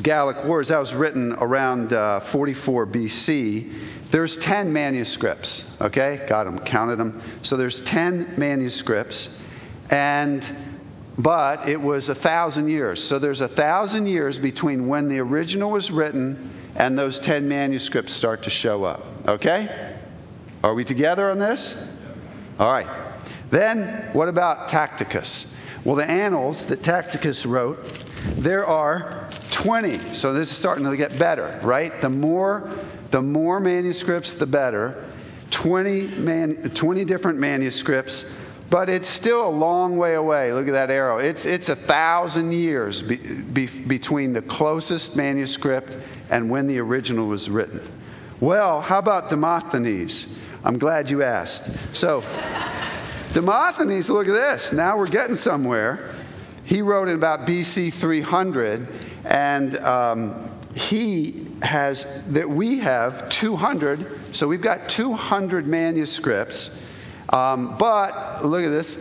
Gallic 0.02 0.46
Wars, 0.46 0.68
that 0.68 0.78
was 0.78 0.94
written 0.94 1.34
around 1.34 1.92
uh, 1.92 2.32
44 2.32 2.86
BC. 2.86 4.10
There's 4.12 4.38
10 4.42 4.72
manuscripts, 4.72 5.64
okay? 5.80 6.24
Got 6.28 6.44
them, 6.44 6.60
counted 6.60 6.96
them. 6.96 7.40
So 7.42 7.56
there's 7.56 7.82
10 7.86 8.34
manuscripts, 8.38 9.28
and 9.90 10.42
but 11.18 11.68
it 11.68 11.78
was 11.78 12.08
a 12.08 12.14
thousand 12.14 12.68
years. 12.68 13.06
So 13.08 13.18
there's 13.18 13.42
a 13.42 13.48
thousand 13.48 14.06
years 14.06 14.38
between 14.38 14.88
when 14.88 15.08
the 15.08 15.18
original 15.18 15.72
was 15.72 15.90
written 15.90 16.72
and 16.76 16.96
those 16.96 17.20
10 17.24 17.46
manuscripts 17.46 18.16
start 18.16 18.42
to 18.44 18.50
show 18.50 18.84
up, 18.84 19.04
okay? 19.28 19.98
Are 20.62 20.74
we 20.74 20.84
together 20.84 21.30
on 21.30 21.38
this? 21.38 21.74
All 22.58 22.72
right. 22.72 23.09
Then, 23.50 24.10
what 24.12 24.28
about 24.28 24.70
Tacitus? 24.70 25.46
Well, 25.84 25.96
the 25.96 26.08
annals 26.08 26.62
that 26.68 26.82
Tacitus 26.82 27.46
wrote, 27.46 27.78
there 28.42 28.66
are 28.66 29.30
20. 29.64 30.14
So 30.14 30.34
this 30.34 30.50
is 30.50 30.58
starting 30.58 30.84
to 30.84 30.96
get 30.96 31.18
better, 31.18 31.60
right? 31.64 31.92
The 32.02 32.10
more, 32.10 32.84
the 33.12 33.22
more 33.22 33.60
manuscripts, 33.60 34.34
the 34.38 34.46
better. 34.46 35.06
20, 35.62 36.18
man, 36.18 36.76
20 36.80 37.04
different 37.04 37.38
manuscripts, 37.38 38.24
but 38.70 38.88
it's 38.88 39.16
still 39.16 39.48
a 39.48 39.50
long 39.50 39.96
way 39.96 40.14
away. 40.14 40.52
Look 40.52 40.68
at 40.68 40.72
that 40.72 40.90
arrow. 40.90 41.18
It's, 41.18 41.40
it's 41.44 41.68
a 41.68 41.76
thousand 41.88 42.52
years 42.52 43.02
be, 43.08 43.42
be, 43.52 43.84
between 43.88 44.32
the 44.32 44.42
closest 44.42 45.16
manuscript 45.16 45.88
and 46.30 46.50
when 46.50 46.68
the 46.68 46.78
original 46.78 47.26
was 47.26 47.48
written. 47.50 47.96
Well, 48.40 48.80
how 48.80 48.98
about 48.98 49.28
Demosthenes? 49.28 50.38
I'm 50.62 50.78
glad 50.78 51.08
you 51.08 51.22
asked. 51.22 51.68
So, 51.94 52.20
Demosthenes, 53.34 54.08
look 54.08 54.26
at 54.26 54.32
this. 54.32 54.70
Now 54.72 54.98
we're 54.98 55.10
getting 55.10 55.36
somewhere. 55.36 56.26
He 56.64 56.82
wrote 56.82 57.08
in 57.08 57.16
about 57.16 57.40
BC 57.48 58.00
300, 58.00 58.88
and 59.24 59.76
um, 59.78 60.68
he 60.74 61.56
has 61.62 62.04
that 62.34 62.48
we 62.48 62.80
have 62.80 63.30
200. 63.40 64.34
So 64.34 64.48
we've 64.48 64.62
got 64.62 64.90
200 64.96 65.66
manuscripts. 65.66 66.70
Um, 67.28 67.76
but 67.78 68.44
look 68.44 68.64
at 68.64 68.70
this 68.70 68.96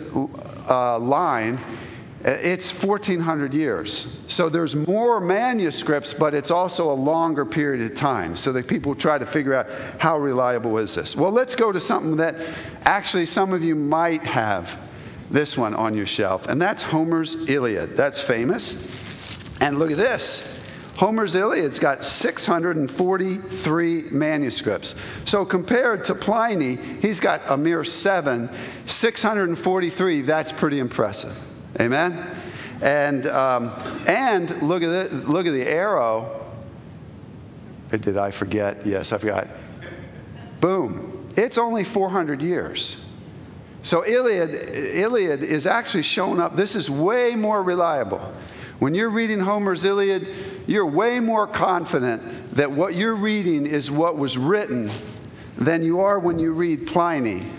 uh, 0.69 0.99
line. 0.99 1.87
It's 2.21 2.73
1400 2.85 3.53
years. 3.53 4.05
So 4.27 4.49
there's 4.49 4.75
more 4.75 5.21
manuscripts, 5.21 6.13
but 6.19 6.33
it's 6.33 6.51
also 6.51 6.91
a 6.91 6.93
longer 6.93 7.45
period 7.45 7.91
of 7.91 7.97
time. 7.97 8.35
So 8.35 8.51
that 8.53 8.67
people 8.67 8.93
try 8.93 9.17
to 9.17 9.25
figure 9.31 9.53
out 9.53 9.67
how 9.99 10.19
reliable 10.19 10.77
is 10.79 10.93
this. 10.95 11.15
Well, 11.17 11.31
let's 11.31 11.55
go 11.55 11.71
to 11.71 11.79
something 11.79 12.17
that 12.17 12.35
actually 12.83 13.25
some 13.25 13.53
of 13.53 13.61
you 13.61 13.75
might 13.75 14.21
have 14.21 14.65
this 15.31 15.55
one 15.57 15.73
on 15.73 15.95
your 15.95 16.07
shelf, 16.07 16.41
and 16.45 16.61
that's 16.61 16.83
Homer's 16.83 17.37
Iliad. 17.47 17.95
That's 17.95 18.21
famous. 18.27 18.75
And 19.61 19.79
look 19.79 19.91
at 19.91 19.97
this. 19.97 20.41
Homer's 20.97 21.35
Iliad's 21.35 21.79
got 21.79 22.03
643 22.03 24.09
manuscripts. 24.11 24.93
So 25.25 25.45
compared 25.45 26.03
to 26.05 26.15
Pliny, 26.15 26.75
he's 26.99 27.21
got 27.21 27.49
a 27.49 27.55
mere 27.55 27.85
seven. 27.85 28.49
643, 28.85 30.23
that's 30.23 30.51
pretty 30.59 30.79
impressive. 30.79 31.48
Amen? 31.79 32.13
And, 32.81 33.27
um, 33.27 33.69
and 34.07 34.61
look, 34.67 34.81
at 34.81 35.09
the, 35.09 35.15
look 35.27 35.45
at 35.45 35.51
the 35.51 35.67
arrow. 35.67 36.45
Did 37.91 38.17
I 38.17 38.37
forget? 38.37 38.85
Yes, 38.85 39.11
I 39.11 39.19
forgot. 39.19 39.47
Boom. 40.61 41.33
It's 41.35 41.57
only 41.57 41.83
400 41.93 42.41
years. 42.41 42.95
So 43.83 44.05
Iliad, 44.05 44.49
Iliad 44.49 45.43
is 45.43 45.65
actually 45.65 46.03
showing 46.03 46.39
up. 46.39 46.55
This 46.55 46.75
is 46.75 46.89
way 46.89 47.35
more 47.35 47.63
reliable. 47.63 48.35
When 48.79 48.93
you're 48.93 49.11
reading 49.11 49.39
Homer's 49.39 49.83
Iliad, 49.83 50.67
you're 50.67 50.89
way 50.89 51.19
more 51.19 51.47
confident 51.47 52.55
that 52.57 52.71
what 52.71 52.95
you're 52.95 53.19
reading 53.19 53.65
is 53.65 53.89
what 53.89 54.17
was 54.17 54.37
written 54.37 54.87
than 55.59 55.83
you 55.83 55.99
are 55.99 56.19
when 56.19 56.39
you 56.39 56.53
read 56.53 56.87
Pliny. 56.87 57.51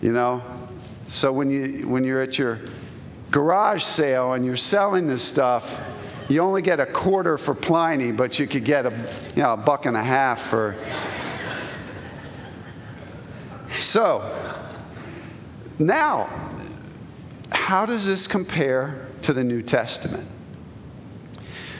You 0.00 0.12
know? 0.12 0.68
So 1.06 1.32
when 1.32 1.50
you 1.50 1.88
when 1.88 2.04
you're 2.04 2.22
at 2.22 2.34
your 2.34 2.58
garage 3.32 3.82
sale 3.96 4.32
and 4.32 4.44
you're 4.44 4.56
selling 4.56 5.06
this 5.06 5.28
stuff, 5.30 5.62
you 6.28 6.40
only 6.40 6.62
get 6.62 6.80
a 6.80 6.86
quarter 6.86 7.38
for 7.38 7.54
Pliny, 7.54 8.12
but 8.12 8.34
you 8.34 8.48
could 8.48 8.64
get 8.64 8.86
a, 8.86 9.32
you 9.34 9.42
know, 9.42 9.52
a 9.54 9.56
buck 9.56 9.84
and 9.84 9.96
a 9.96 10.02
half 10.02 10.50
for. 10.50 10.74
So, 13.90 14.20
now, 15.78 16.28
how 17.50 17.84
does 17.86 18.04
this 18.04 18.26
compare 18.30 19.10
to 19.24 19.32
the 19.32 19.44
New 19.44 19.62
Testament? 19.62 20.30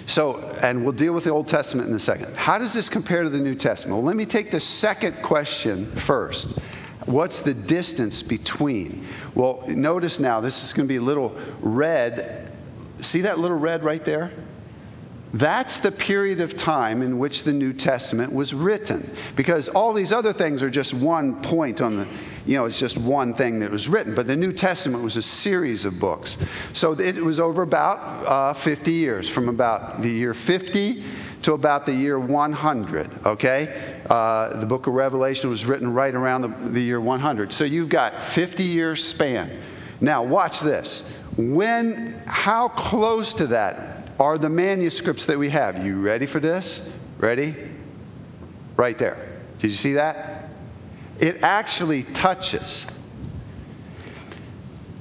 So, 0.07 0.37
and 0.63 0.85
we'll 0.85 0.93
deal 0.93 1.15
with 1.15 1.25
the 1.25 1.31
Old 1.31 1.49
Testament 1.49 1.89
in 1.89 1.95
a 1.95 2.01
second. 2.01 2.37
How 2.37 2.59
does 2.59 2.75
this 2.75 2.91
compare 2.91 3.23
to 3.23 3.31
the 3.31 3.39
New 3.39 3.55
Testament? 3.55 3.97
Well, 3.97 4.05
let 4.05 4.17
me 4.17 4.27
take 4.27 4.51
the 4.51 4.61
second 4.61 5.25
question 5.25 6.03
first. 6.07 6.61
What's 7.07 7.43
the 7.45 7.55
distance 7.55 8.23
between? 8.23 9.09
Well, 9.37 9.65
notice 9.69 10.19
now, 10.19 10.41
this 10.41 10.55
is 10.65 10.73
going 10.73 10.89
to 10.89 10.93
be 10.93 10.97
a 10.97 11.03
little 11.03 11.39
red. 11.63 12.53
See 13.01 13.23
that 13.23 13.39
little 13.39 13.59
red 13.59 13.85
right 13.85 14.05
there? 14.05 14.33
That's 15.39 15.81
the 15.83 15.91
period 15.91 16.41
of 16.41 16.51
time 16.51 17.03
in 17.03 17.19
which 17.19 17.43
the 17.45 17.53
New 17.53 17.73
Testament 17.73 18.33
was 18.33 18.55
written. 18.55 19.35
Because 19.37 19.69
all 19.75 19.93
these 19.93 20.13
other 20.13 20.33
things 20.33 20.63
are 20.63 20.71
just 20.71 20.97
one 20.97 21.43
point 21.43 21.81
on 21.81 21.97
the, 21.97 22.05
you 22.47 22.57
know, 22.57 22.67
it's 22.67 22.79
just 22.79 23.01
one 23.01 23.35
thing 23.35 23.59
that 23.61 23.71
was 23.71 23.89
written. 23.89 24.15
But 24.15 24.29
the 24.29 24.37
New 24.37 24.53
Testament 24.53 25.03
was 25.03 25.17
a 25.17 25.23
series 25.23 25.85
of 25.85 25.95
books. 26.01 26.37
So 26.75 26.93
it 26.99 27.23
was 27.23 27.41
over 27.41 27.63
about 27.63 27.99
uh, 27.99 28.65
50 28.65 28.93
years, 28.93 29.29
from 29.35 29.49
about 29.49 30.03
the 30.03 30.09
year 30.09 30.35
50 30.47 31.24
to 31.45 31.53
about 31.53 31.87
the 31.87 31.93
year 31.93 32.19
100, 32.19 33.21
okay? 33.27 34.03
Uh, 34.09 34.61
the 34.61 34.67
book 34.67 34.87
of 34.87 34.95
Revelation 34.95 35.51
was 35.51 35.65
written 35.65 35.93
right 35.93 36.15
around 36.15 36.43
the, 36.43 36.71
the 36.73 36.81
year 36.81 37.01
100. 37.01 37.53
So 37.53 37.65
you've 37.65 37.91
got 37.91 38.35
50 38.35 38.63
years 38.63 39.03
span. 39.15 39.99
Now, 40.01 40.27
watch 40.27 40.53
this. 40.63 41.03
When, 41.37 42.23
how 42.27 42.69
close 42.91 43.33
to 43.39 43.49
that 43.49 43.95
are 44.19 44.39
the 44.39 44.49
manuscripts 44.49 45.27
that 45.27 45.39
we 45.39 45.51
have. 45.51 45.77
You 45.77 46.01
ready 46.01 46.27
for 46.27 46.41
this? 46.41 46.81
Ready? 47.21 47.55
Right 48.77 48.99
there. 48.99 49.43
Did 49.61 49.71
you 49.71 49.77
see 49.77 49.95
that? 49.95 50.51
It 51.19 51.37
actually 51.43 52.05
touches. 52.05 52.87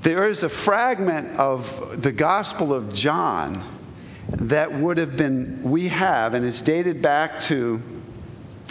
There 0.03 0.29
is 0.29 0.43
a 0.43 0.49
fragment 0.65 1.39
of 1.39 2.01
the 2.01 2.11
Gospel 2.11 2.73
of 2.73 2.93
John 2.93 3.72
that 4.49 4.73
would 4.73 4.97
have 4.97 5.17
been, 5.17 5.61
we 5.65 5.89
have, 5.89 6.33
and 6.33 6.45
it's 6.45 6.61
dated 6.61 7.01
back 7.01 7.47
to 7.49 7.79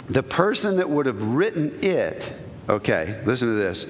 the 0.09 0.23
person 0.23 0.77
that 0.77 0.89
would 0.89 1.05
have 1.05 1.21
written 1.21 1.79
it, 1.81 2.21
okay, 2.69 3.21
listen 3.25 3.47
to 3.47 3.55
this, 3.55 3.85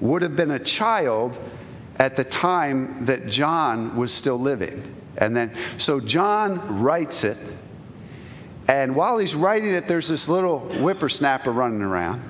would 0.00 0.22
have 0.22 0.36
been 0.36 0.52
a 0.52 0.64
child 0.64 1.36
at 1.96 2.16
the 2.16 2.24
time 2.24 3.06
that 3.06 3.26
John 3.26 3.96
was 3.96 4.12
still 4.14 4.40
living. 4.40 4.94
And 5.16 5.36
then, 5.36 5.76
so 5.78 6.00
John 6.04 6.82
writes 6.82 7.24
it, 7.24 7.36
and 8.68 8.94
while 8.94 9.18
he's 9.18 9.34
writing 9.34 9.70
it, 9.70 9.84
there's 9.88 10.08
this 10.08 10.28
little 10.28 10.60
whippersnapper 10.82 11.52
running 11.52 11.80
around 11.80 12.22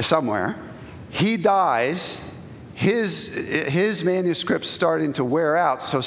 somewhere. 0.00 0.74
He 1.10 1.36
dies. 1.36 2.18
His, 2.80 3.28
his 3.68 4.02
manuscript's 4.02 4.70
starting 4.74 5.12
to 5.14 5.24
wear 5.24 5.54
out. 5.54 5.82
So, 5.82 6.00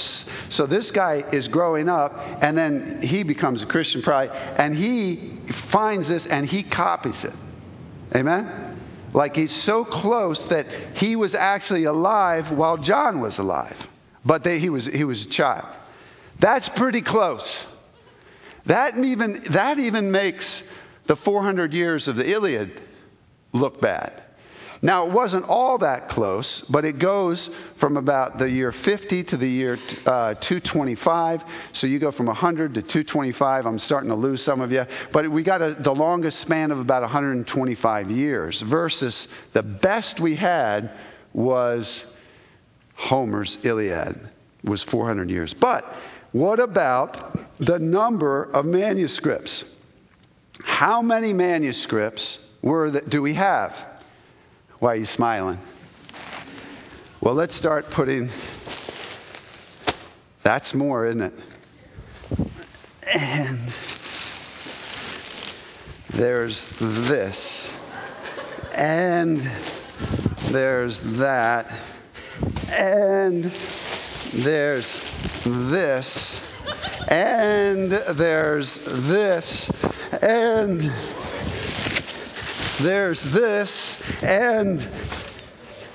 so 0.49 0.65
this 0.65 0.89
guy 0.89 1.23
is 1.31 1.47
growing 1.47 1.87
up, 1.87 2.13
and 2.15 2.57
then 2.57 2.99
he 3.03 3.21
becomes 3.21 3.61
a 3.61 3.67
Christian 3.67 4.01
probably, 4.01 4.35
and 4.35 4.75
he 4.75 5.39
finds 5.71 6.09
this 6.09 6.25
and 6.27 6.47
he 6.47 6.63
copies 6.63 7.23
it. 7.23 7.35
Amen? 8.15 8.81
Like 9.13 9.35
he's 9.35 9.53
so 9.67 9.85
close 9.85 10.43
that 10.49 10.97
he 10.97 11.15
was 11.15 11.35
actually 11.35 11.83
alive 11.83 12.45
while 12.57 12.77
John 12.77 13.21
was 13.21 13.37
alive, 13.37 13.77
but 14.25 14.43
they, 14.43 14.57
he, 14.57 14.71
was, 14.71 14.89
he 14.91 15.03
was 15.03 15.27
a 15.27 15.29
child. 15.29 15.67
That's 16.41 16.67
pretty 16.75 17.03
close. 17.03 17.65
That 18.65 18.97
even, 18.97 19.43
that 19.53 19.77
even 19.77 20.11
makes 20.11 20.63
the 21.07 21.17
400 21.17 21.71
years 21.71 22.07
of 22.07 22.15
the 22.15 22.27
Iliad 22.27 22.81
look 23.53 23.79
bad. 23.79 24.23
Now, 24.83 25.07
it 25.07 25.13
wasn't 25.13 25.45
all 25.45 25.77
that 25.77 26.09
close, 26.09 26.61
but 26.69 26.83
it 26.83 26.99
goes 26.99 27.49
from 27.79 27.95
about 27.95 28.37
the 28.37 28.49
year 28.49 28.73
50 28.83 29.23
to 29.23 29.37
the 29.37 29.47
year 29.47 29.77
uh, 30.05 30.33
225. 30.33 31.39
So 31.71 31.87
you 31.87 32.01
go 32.01 32.11
from 32.11 32.25
100 32.25 32.73
to 32.73 32.81
225. 32.81 33.65
I'm 33.65 33.79
starting 33.79 34.09
to 34.09 34.15
lose 34.15 34.43
some 34.43 34.59
of 34.59 34.71
you. 34.71 34.83
But 35.13 35.31
we 35.31 35.41
got 35.41 35.61
a, 35.61 35.77
the 35.81 35.93
longest 35.93 36.41
span 36.41 36.69
of 36.71 36.79
about 36.79 37.01
125 37.01 38.09
years 38.09 38.61
versus 38.69 39.27
the 39.53 39.63
best 39.63 40.19
we 40.21 40.35
had 40.35 40.91
was 41.33 42.05
Homer's 42.95 43.57
Iliad 43.63 44.19
was 44.65 44.85
400 44.91 45.29
years. 45.29 45.55
But 45.61 45.85
what 46.33 46.59
about 46.59 47.37
the 47.57 47.79
number 47.79 48.51
of 48.51 48.65
manuscripts? 48.65 49.63
How 50.59 51.01
many 51.01 51.31
manuscripts 51.31 52.37
were 52.61 52.91
that, 52.91 53.10
do 53.10 53.21
we 53.21 53.36
have? 53.36 53.71
Why 54.84 54.96
are 54.96 54.98
you 54.98 55.06
smiling? 55.06 55.60
Well, 57.22 57.36
let's 57.36 57.58
start 57.58 57.86
putting. 57.96 58.30
That's 60.43 60.74
more, 60.76 61.08
isn't 61.08 61.22
it? 61.22 61.34
And 63.06 63.74
there's 66.17 66.65
this. 66.82 67.67
And 68.74 69.39
there's 70.52 71.00
that. 71.17 71.65
And 72.67 73.46
there's 74.43 75.00
this, 75.46 76.41
and 77.08 77.89
there's 78.19 78.78
this, 78.84 79.72
and 80.22 81.22
there's 82.84 83.24
this, 83.34 83.98
and 84.22 84.80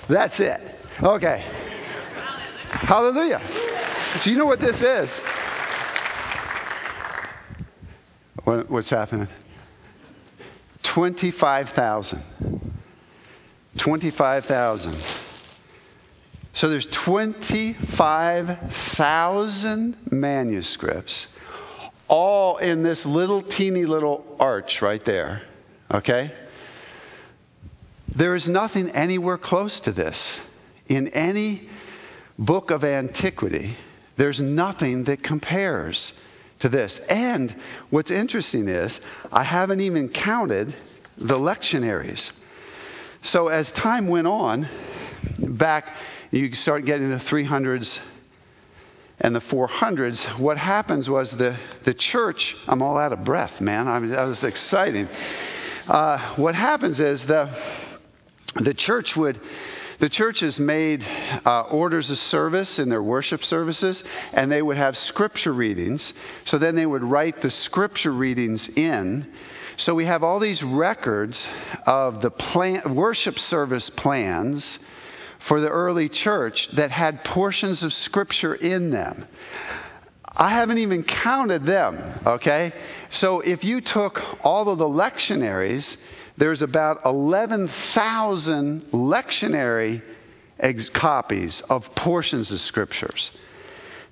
that's 0.08 0.40
it. 0.40 0.60
Okay. 1.02 1.44
Hallelujah. 2.70 3.40
Do 4.24 4.30
you 4.30 4.38
know 4.38 4.46
what 4.46 4.60
this 4.60 4.82
is? 4.82 5.10
What, 8.44 8.70
what's 8.70 8.88
happening? 8.90 9.28
25,000. 10.94 12.22
25,000. 13.84 15.02
So 16.54 16.68
there's 16.68 16.88
25,000 17.04 19.96
manuscripts, 20.10 21.26
all 22.08 22.56
in 22.56 22.82
this 22.82 23.06
little 23.06 23.42
teeny 23.42 23.84
little 23.84 24.24
arch 24.40 24.82
right 24.82 25.04
there. 25.04 25.42
Okay? 25.90 26.32
There 28.16 28.34
is 28.34 28.48
nothing 28.48 28.90
anywhere 28.90 29.38
close 29.38 29.80
to 29.84 29.92
this. 29.92 30.38
In 30.86 31.08
any 31.08 31.68
book 32.38 32.70
of 32.70 32.84
antiquity, 32.84 33.76
there's 34.16 34.40
nothing 34.40 35.04
that 35.04 35.22
compares 35.22 36.12
to 36.60 36.68
this. 36.68 36.98
And 37.08 37.54
what's 37.90 38.10
interesting 38.10 38.68
is, 38.68 38.98
I 39.30 39.44
haven't 39.44 39.80
even 39.80 40.08
counted 40.08 40.74
the 41.16 41.34
lectionaries. 41.34 42.30
So 43.24 43.48
as 43.48 43.70
time 43.72 44.08
went 44.08 44.26
on, 44.26 44.68
back 45.58 45.84
you 46.30 46.52
start 46.54 46.84
getting 46.84 47.10
the 47.10 47.22
300s 47.30 47.98
and 49.20 49.34
the 49.34 49.40
400s, 49.40 50.40
what 50.40 50.56
happens 50.56 51.08
was 51.08 51.30
the, 51.36 51.56
the 51.84 51.94
church, 51.94 52.54
I'm 52.66 52.82
all 52.82 52.96
out 52.96 53.12
of 53.12 53.24
breath, 53.24 53.60
man. 53.60 53.88
I 53.88 53.98
mean, 53.98 54.12
that 54.12 54.24
was 54.24 54.44
exciting. 54.44 55.06
Uh, 55.88 56.36
what 56.36 56.54
happens 56.54 57.00
is 57.00 57.24
the, 57.26 57.46
the 58.64 58.74
church 58.74 59.14
would, 59.16 59.40
the 60.00 60.08
churches 60.08 60.58
made 60.58 61.02
uh, 61.02 61.68
orders 61.70 62.10
of 62.10 62.16
service 62.16 62.78
in 62.78 62.88
their 62.88 63.02
worship 63.02 63.42
services, 63.42 64.02
and 64.32 64.50
they 64.50 64.62
would 64.62 64.76
have 64.76 64.96
scripture 64.96 65.52
readings. 65.52 66.12
So 66.44 66.58
then 66.58 66.76
they 66.76 66.86
would 66.86 67.02
write 67.02 67.40
the 67.42 67.50
scripture 67.50 68.12
readings 68.12 68.68
in. 68.76 69.32
So 69.76 69.94
we 69.94 70.06
have 70.06 70.24
all 70.24 70.40
these 70.40 70.62
records 70.62 71.46
of 71.86 72.20
the 72.20 72.30
plan, 72.30 72.96
worship 72.96 73.34
service 73.34 73.90
plans 73.96 74.78
for 75.46 75.60
the 75.60 75.68
early 75.68 76.08
church 76.08 76.68
that 76.76 76.90
had 76.90 77.22
portions 77.22 77.84
of 77.84 77.92
Scripture 77.92 78.54
in 78.54 78.90
them. 78.90 79.26
I 80.24 80.50
haven't 80.50 80.78
even 80.78 81.04
counted 81.04 81.64
them, 81.64 82.20
okay? 82.26 82.72
So 83.10 83.40
if 83.40 83.64
you 83.64 83.80
took 83.80 84.18
all 84.42 84.68
of 84.68 84.78
the 84.78 84.84
lectionaries, 84.84 85.96
there's 86.38 86.62
about 86.62 87.00
11,000 87.04 88.82
lectionary 88.92 90.02
ex- 90.58 90.90
copies 90.94 91.62
of 91.68 91.82
portions 91.96 92.52
of 92.52 92.60
Scriptures. 92.60 93.30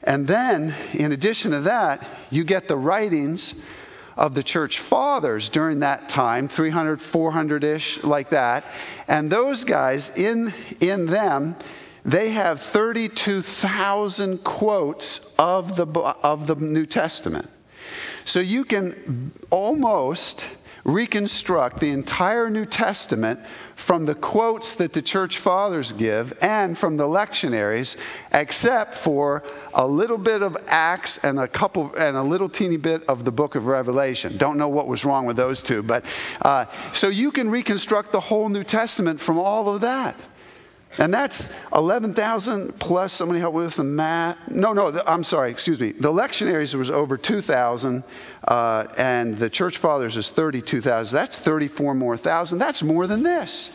And 0.02 0.26
then, 0.28 0.70
in 0.94 1.12
addition 1.12 1.52
to 1.52 1.62
that, 1.62 2.26
you 2.30 2.44
get 2.44 2.68
the 2.68 2.76
writings 2.76 3.54
of 4.16 4.34
the 4.34 4.42
church 4.42 4.80
fathers 4.88 5.50
during 5.52 5.80
that 5.80 6.08
time 6.08 6.48
300 6.48 6.98
400 7.12 7.64
ish 7.64 7.98
like 8.02 8.30
that 8.30 8.64
and 9.08 9.30
those 9.30 9.62
guys 9.64 10.10
in 10.16 10.50
in 10.80 11.04
them 11.04 11.54
they 12.06 12.32
have 12.32 12.58
32,000 12.72 14.42
quotes 14.42 15.20
of 15.36 15.76
the 15.76 15.84
of 16.22 16.46
the 16.46 16.54
New 16.54 16.86
Testament 16.86 17.50
so 18.24 18.40
you 18.40 18.64
can 18.64 19.32
almost 19.50 20.42
reconstruct 20.86 21.80
the 21.80 21.90
entire 21.90 22.48
New 22.48 22.64
Testament 22.64 23.40
from 23.86 24.06
the 24.06 24.14
quotes 24.14 24.74
that 24.78 24.92
the 24.92 25.02
church 25.02 25.40
fathers 25.42 25.92
give 25.98 26.32
and 26.40 26.78
from 26.78 26.96
the 26.96 27.04
lectionaries, 27.04 27.94
except 28.32 28.94
for 29.04 29.42
a 29.74 29.86
little 29.86 30.18
bit 30.18 30.42
of 30.42 30.56
Acts 30.66 31.18
and 31.22 31.38
a 31.38 31.48
couple 31.48 31.92
and 31.94 32.16
a 32.16 32.22
little 32.22 32.48
teeny 32.48 32.76
bit 32.76 33.02
of 33.08 33.24
the 33.24 33.30
book 33.30 33.56
of 33.56 33.64
Revelation. 33.64 34.38
Don't 34.38 34.58
know 34.58 34.68
what 34.68 34.86
was 34.86 35.04
wrong 35.04 35.26
with 35.26 35.36
those 35.36 35.62
two, 35.66 35.82
but 35.82 36.04
uh, 36.40 36.92
so 36.94 37.08
you 37.08 37.32
can 37.32 37.50
reconstruct 37.50 38.12
the 38.12 38.20
whole 38.20 38.48
New 38.48 38.64
Testament 38.64 39.20
from 39.26 39.38
all 39.38 39.74
of 39.74 39.80
that. 39.82 40.20
And 40.98 41.12
that's 41.12 41.42
11,000 41.74 42.74
plus, 42.80 43.12
somebody 43.12 43.40
help 43.40 43.54
me 43.54 43.66
with 43.66 43.76
the 43.76 43.84
math. 43.84 44.38
No, 44.48 44.72
no, 44.72 44.90
the, 44.90 45.08
I'm 45.08 45.24
sorry, 45.24 45.50
excuse 45.50 45.78
me. 45.78 45.92
The 45.92 46.08
lectionaries 46.08 46.74
was 46.74 46.90
over 46.90 47.18
2,000, 47.18 48.02
uh, 48.44 48.84
and 48.96 49.38
the 49.38 49.50
church 49.50 49.78
fathers 49.80 50.16
is 50.16 50.30
32,000. 50.34 51.14
That's 51.14 51.36
34 51.44 51.94
more 51.94 52.16
thousand. 52.16 52.58
That's 52.58 52.82
more 52.82 53.06
than 53.06 53.22
this, 53.22 53.70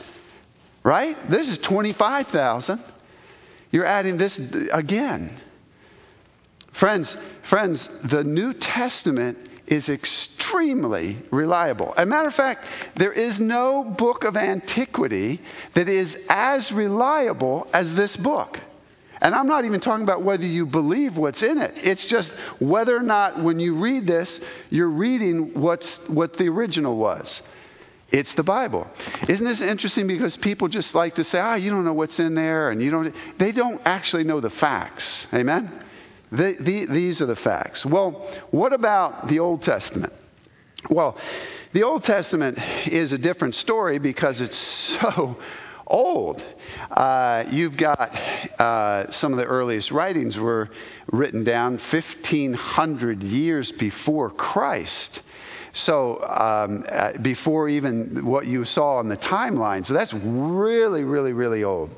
right? 0.83 1.15
This 1.29 1.47
is 1.47 1.59
25,000. 1.67 2.83
You're 3.69 3.85
adding 3.85 4.17
this 4.17 4.39
again. 4.71 5.39
Friends, 6.79 7.15
friends, 7.49 7.87
the 8.09 8.23
New 8.23 8.53
Testament 8.59 9.37
is 9.71 9.87
extremely 9.87 11.17
reliable. 11.31 11.93
As 11.97 12.03
a 12.03 12.05
matter 12.05 12.27
of 12.27 12.35
fact, 12.35 12.61
there 12.97 13.13
is 13.13 13.39
no 13.39 13.95
book 13.97 14.23
of 14.23 14.35
antiquity 14.35 15.39
that 15.75 15.87
is 15.87 16.13
as 16.29 16.71
reliable 16.75 17.67
as 17.73 17.87
this 17.95 18.17
book. 18.17 18.57
And 19.21 19.33
I'm 19.33 19.47
not 19.47 19.65
even 19.65 19.79
talking 19.79 20.03
about 20.03 20.23
whether 20.23 20.45
you 20.45 20.65
believe 20.65 21.15
what's 21.15 21.41
in 21.41 21.57
it. 21.57 21.71
It's 21.75 22.07
just 22.09 22.31
whether 22.59 22.95
or 22.95 23.03
not 23.03 23.41
when 23.41 23.59
you 23.59 23.79
read 23.79 24.05
this, 24.05 24.39
you're 24.69 24.89
reading 24.89 25.51
what's, 25.53 25.99
what 26.07 26.33
the 26.33 26.47
original 26.47 26.97
was. 26.97 27.41
It's 28.09 28.35
the 28.35 28.43
Bible. 28.43 28.87
Isn't 29.29 29.45
this 29.45 29.61
interesting? 29.61 30.05
Because 30.05 30.37
people 30.41 30.67
just 30.67 30.93
like 30.93 31.15
to 31.15 31.23
say, 31.23 31.37
ah, 31.37 31.53
oh, 31.53 31.55
you 31.55 31.69
don't 31.69 31.85
know 31.85 31.93
what's 31.93 32.19
in 32.19 32.35
there, 32.35 32.71
and 32.71 32.81
you 32.81 32.91
don't. 32.91 33.13
They 33.39 33.53
don't 33.53 33.79
actually 33.85 34.25
know 34.25 34.41
the 34.41 34.49
facts. 34.49 35.27
Amen? 35.33 35.85
The, 36.31 36.55
the, 36.59 36.85
these 36.91 37.21
are 37.21 37.25
the 37.25 37.35
facts. 37.35 37.85
Well, 37.85 38.33
what 38.51 38.71
about 38.71 39.27
the 39.27 39.39
Old 39.39 39.61
Testament? 39.63 40.13
Well, 40.89 41.17
the 41.73 41.83
Old 41.83 42.03
Testament 42.03 42.57
is 42.87 43.11
a 43.11 43.17
different 43.17 43.55
story 43.55 43.99
because 43.99 44.39
it's 44.39 44.97
so 45.01 45.35
old. 45.87 46.41
Uh, 46.89 47.43
you've 47.51 47.77
got 47.77 47.99
uh, 48.59 49.11
some 49.11 49.33
of 49.33 49.39
the 49.39 49.45
earliest 49.45 49.91
writings 49.91 50.37
were 50.37 50.69
written 51.11 51.43
down 51.43 51.79
1,500 51.91 53.21
years 53.21 53.71
before 53.77 54.31
Christ. 54.31 55.19
So, 55.73 56.21
um, 56.23 56.85
uh, 56.89 57.13
before 57.21 57.69
even 57.69 58.25
what 58.25 58.45
you 58.45 58.65
saw 58.65 58.97
on 58.97 59.07
the 59.07 59.17
timeline. 59.17 59.85
So, 59.85 59.93
that's 59.93 60.13
really, 60.13 61.03
really, 61.03 61.31
really 61.31 61.63
old. 61.63 61.91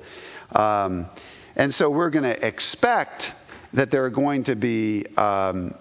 Um, 0.52 1.08
and 1.56 1.74
so, 1.74 1.89
we're 1.89 2.12
going 2.12 2.24
to 2.24 2.48
expect 2.48 3.24
that 3.73 3.91
there 3.91 4.05
are 4.05 4.09
going 4.09 4.43
to 4.45 4.55
be 4.55 5.05
um, 5.17 5.73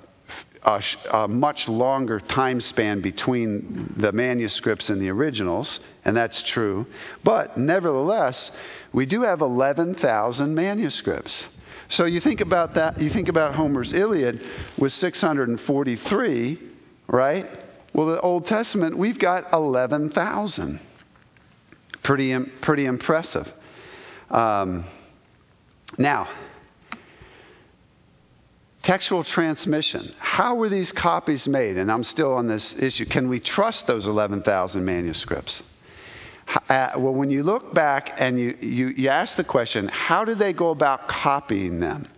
a, 0.63 0.81
a, 1.13 1.29
much 1.29 1.65
longer 1.69 2.21
time 2.21 2.61
span 2.61 3.03
between 3.03 3.95
the 4.01 4.13
manuscripts 4.13 4.89
and 4.91 5.01
the 5.01 5.09
originals, 5.09 5.81
and 6.05 6.17
that's 6.17 6.43
true. 6.53 6.87
But 7.25 7.57
nevertheless, 7.57 8.51
we 8.93 9.07
do 9.07 9.23
have 9.23 9.41
11,000 9.41 10.55
manuscripts. 10.55 11.45
So 11.91 12.07
you 12.07 12.21
think 12.21 12.41
about 12.41 12.75
that, 12.75 12.99
you 12.99 13.11
think 13.11 13.29
about 13.29 13.55
Homer's 13.55 13.93
Iliad 13.93 14.41
with 14.79 14.93
643, 14.93 16.71
right? 17.09 17.47
Well, 17.95 18.07
the 18.07 18.21
Old 18.21 18.47
Testament, 18.47 18.97
we've 18.97 19.19
got 19.19 19.53
11,000. 19.53 20.81
Pretty, 22.03 22.35
pretty 22.63 22.87
impressive. 22.87 23.47
Um, 24.31 24.89
now, 25.99 26.27
Textual 28.83 29.23
transmission. 29.23 30.13
How 30.19 30.57
were 30.57 30.69
these 30.69 30.93
copies 30.93 31.47
made? 31.47 31.77
And 31.77 31.91
I'm 31.91 32.03
still 32.03 32.35
on 32.35 32.49
this 32.49 32.75
issue. 32.79 33.05
Can 33.07 33.29
we 33.29 33.39
trust 33.39 33.87
those 33.87 34.07
11,000 34.07 34.85
manuscripts? 34.85 35.63
Uh, 36.69 36.91
well, 36.97 37.15
when 37.15 37.31
you 37.31 37.45
look 37.45 37.73
back 37.73 38.11
and 38.19 38.39
you, 38.39 38.57
you, 38.61 38.89
you 38.89 39.09
ask 39.09 39.37
the 39.37 39.45
question, 39.45 39.89
how 39.89 40.25
did 40.25 40.39
they 40.39 40.53
go 40.53 40.71
about 40.71 41.07
copying 41.09 41.79
them? 41.79 42.09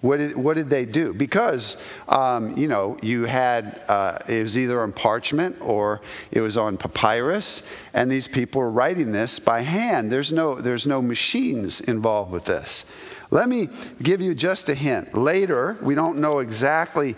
What 0.00 0.18
did, 0.18 0.36
what 0.36 0.54
did 0.54 0.70
they 0.70 0.84
do? 0.84 1.12
Because, 1.12 1.76
um, 2.08 2.56
you 2.56 2.68
know, 2.68 2.96
you 3.02 3.22
had, 3.22 3.82
uh, 3.88 4.18
it 4.28 4.42
was 4.44 4.56
either 4.56 4.80
on 4.80 4.92
parchment 4.92 5.56
or 5.60 6.00
it 6.30 6.40
was 6.40 6.56
on 6.56 6.76
papyrus, 6.76 7.62
and 7.94 8.10
these 8.10 8.28
people 8.32 8.60
were 8.60 8.70
writing 8.70 9.10
this 9.10 9.40
by 9.44 9.62
hand. 9.62 10.10
There's 10.10 10.30
no, 10.30 10.60
there's 10.60 10.86
no 10.86 11.02
machines 11.02 11.82
involved 11.86 12.30
with 12.30 12.44
this. 12.44 12.84
Let 13.30 13.48
me 13.48 13.68
give 14.02 14.20
you 14.20 14.34
just 14.34 14.68
a 14.68 14.74
hint. 14.74 15.14
Later, 15.16 15.78
we 15.82 15.94
don't 15.94 16.18
know 16.18 16.38
exactly 16.38 17.16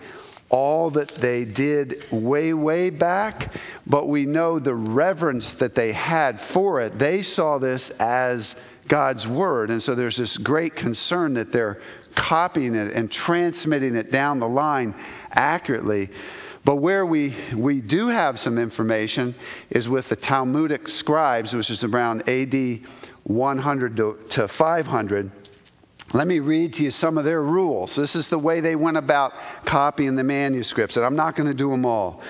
all 0.51 0.91
that 0.91 1.13
they 1.23 1.45
did 1.45 1.95
way, 2.13 2.53
way 2.53 2.91
back, 2.91 3.55
but 3.87 4.09
we 4.09 4.27
know 4.27 4.59
the 4.59 4.75
reverence 4.75 5.53
that 5.61 5.77
they 5.77 5.93
had 5.93 6.39
for 6.53 6.81
it. 6.81 6.99
They 6.99 7.23
saw 7.23 7.59
this 7.59 7.91
as 8.01 8.55
God's 8.89 9.27
Word, 9.29 9.71
and 9.71 9.81
so 9.81 9.95
there's 9.95 10.17
this 10.17 10.37
great 10.43 10.75
concern 10.75 11.35
that 11.35 11.53
they're 11.53 11.79
copying 12.17 12.75
it 12.75 12.93
and 12.93 13.09
transmitting 13.11 13.95
it 13.95 14.11
down 14.11 14.41
the 14.41 14.49
line 14.49 14.93
accurately. 15.31 16.11
But 16.65 16.77
where 16.77 17.07
we, 17.07 17.37
we 17.57 17.81
do 17.81 18.09
have 18.09 18.37
some 18.39 18.59
information 18.59 19.37
is 19.71 19.89
with 19.89 20.07
the 20.11 20.17
Talmudic 20.17 20.89
scribes, 20.89 21.55
which 21.55 21.71
is 21.71 21.85
around 21.85 22.29
AD 22.29 22.81
100 23.25 23.97
to, 23.97 24.17
to 24.33 24.49
500 24.59 25.33
let 26.13 26.27
me 26.27 26.41
read 26.41 26.73
to 26.75 26.83
you 26.83 26.91
some 26.91 27.19
of 27.19 27.25
their 27.25 27.43
rules. 27.43 27.95
This 27.97 28.17
is 28.17 28.29
the 28.31 28.39
way 28.39 28.61
they 28.61 28.75
went 28.75 28.97
about 28.97 29.33
copying 29.67 30.17
the 30.17 30.25
manuscripts, 30.25 30.97
and 30.97 31.05
I'm 31.05 31.17
not 31.17 31.37
going 31.37 31.49
to 31.49 31.55
do 31.55 31.71
them 31.71 31.85
all. 31.87 32.23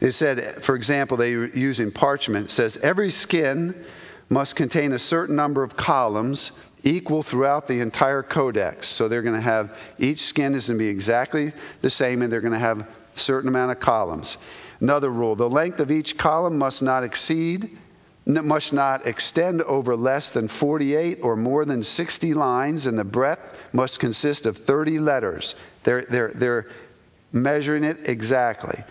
They 0.00 0.10
said, 0.10 0.62
for 0.66 0.74
example, 0.74 1.16
they 1.16 1.34
were 1.36 1.48
using 1.48 1.92
parchment. 1.92 2.46
It 2.46 2.52
says, 2.52 2.78
every 2.82 3.10
skin 3.10 3.84
must 4.28 4.56
contain 4.56 4.92
a 4.92 4.98
certain 4.98 5.36
number 5.36 5.62
of 5.62 5.76
columns 5.76 6.50
equal 6.82 7.22
throughout 7.22 7.68
the 7.68 7.80
entire 7.80 8.24
codex. 8.24 8.92
So 8.98 9.08
they're 9.08 9.22
going 9.22 9.36
to 9.36 9.40
have, 9.40 9.70
each 9.98 10.18
skin 10.18 10.54
is 10.54 10.66
going 10.66 10.78
to 10.78 10.82
be 10.82 10.88
exactly 10.88 11.52
the 11.80 11.90
same, 11.90 12.22
and 12.22 12.32
they're 12.32 12.40
going 12.40 12.54
to 12.54 12.58
have 12.58 12.78
a 12.78 12.88
certain 13.14 13.48
amount 13.48 13.70
of 13.70 13.80
columns. 13.80 14.36
Another 14.80 15.10
rule 15.10 15.36
the 15.36 15.46
length 15.46 15.78
of 15.78 15.92
each 15.92 16.14
column 16.20 16.58
must 16.58 16.82
not 16.82 17.04
exceed 17.04 17.78
must 18.26 18.72
not 18.72 19.06
extend 19.06 19.62
over 19.62 19.96
less 19.96 20.30
than 20.32 20.48
48 20.60 21.18
or 21.22 21.36
more 21.36 21.64
than 21.64 21.82
60 21.82 22.34
lines, 22.34 22.86
and 22.86 22.98
the 22.98 23.04
breadth 23.04 23.42
must 23.72 23.98
consist 23.98 24.46
of 24.46 24.56
30 24.66 24.98
letters. 24.98 25.54
They're, 25.84 26.04
they're, 26.10 26.32
they're 26.38 26.66
measuring 27.32 27.84
it 27.84 27.98
exactly. 28.04 28.84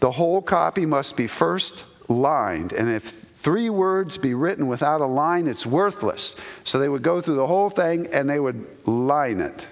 The 0.00 0.12
whole 0.12 0.42
copy 0.42 0.84
must 0.84 1.16
be 1.16 1.28
first 1.38 1.84
lined, 2.08 2.72
and 2.72 2.90
if 2.90 3.02
three 3.42 3.70
words 3.70 4.18
be 4.18 4.34
written 4.34 4.68
without 4.68 5.00
a 5.00 5.06
line, 5.06 5.46
it's 5.46 5.66
worthless. 5.66 6.34
So 6.64 6.78
they 6.78 6.88
would 6.88 7.04
go 7.04 7.22
through 7.22 7.36
the 7.36 7.46
whole 7.46 7.70
thing 7.70 8.08
and 8.12 8.28
they 8.28 8.38
would 8.40 8.66
line 8.86 9.40
it. 9.40 9.62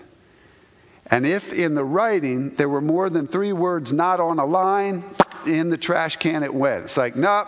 And 1.06 1.26
if 1.26 1.42
in 1.52 1.74
the 1.74 1.84
writing 1.84 2.54
there 2.56 2.68
were 2.68 2.80
more 2.80 3.10
than 3.10 3.26
three 3.26 3.52
words 3.52 3.92
not 3.92 4.20
on 4.20 4.38
a 4.38 4.46
line, 4.46 5.04
in 5.46 5.70
the 5.70 5.76
trash 5.76 6.16
can 6.16 6.42
it 6.42 6.54
went. 6.54 6.84
It's 6.84 6.96
like, 6.96 7.16
nope, 7.16 7.46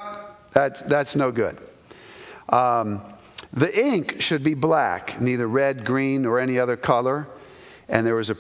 that's, 0.55 0.83
that's 0.89 1.17
no 1.17 1.33
good. 1.33 1.59
Um, 2.49 3.03
the 3.57 3.73
ink 3.73 4.15
should 4.19 4.43
be 4.43 4.55
black, 4.55 5.21
neither 5.21 5.47
red, 5.47 5.85
green, 5.85 6.27
or 6.27 6.41
any 6.41 6.59
other 6.59 6.77
color. 6.77 7.27
And 7.89 8.07
there 8.07 8.17
was 8.17 8.31
a, 8.31 8.37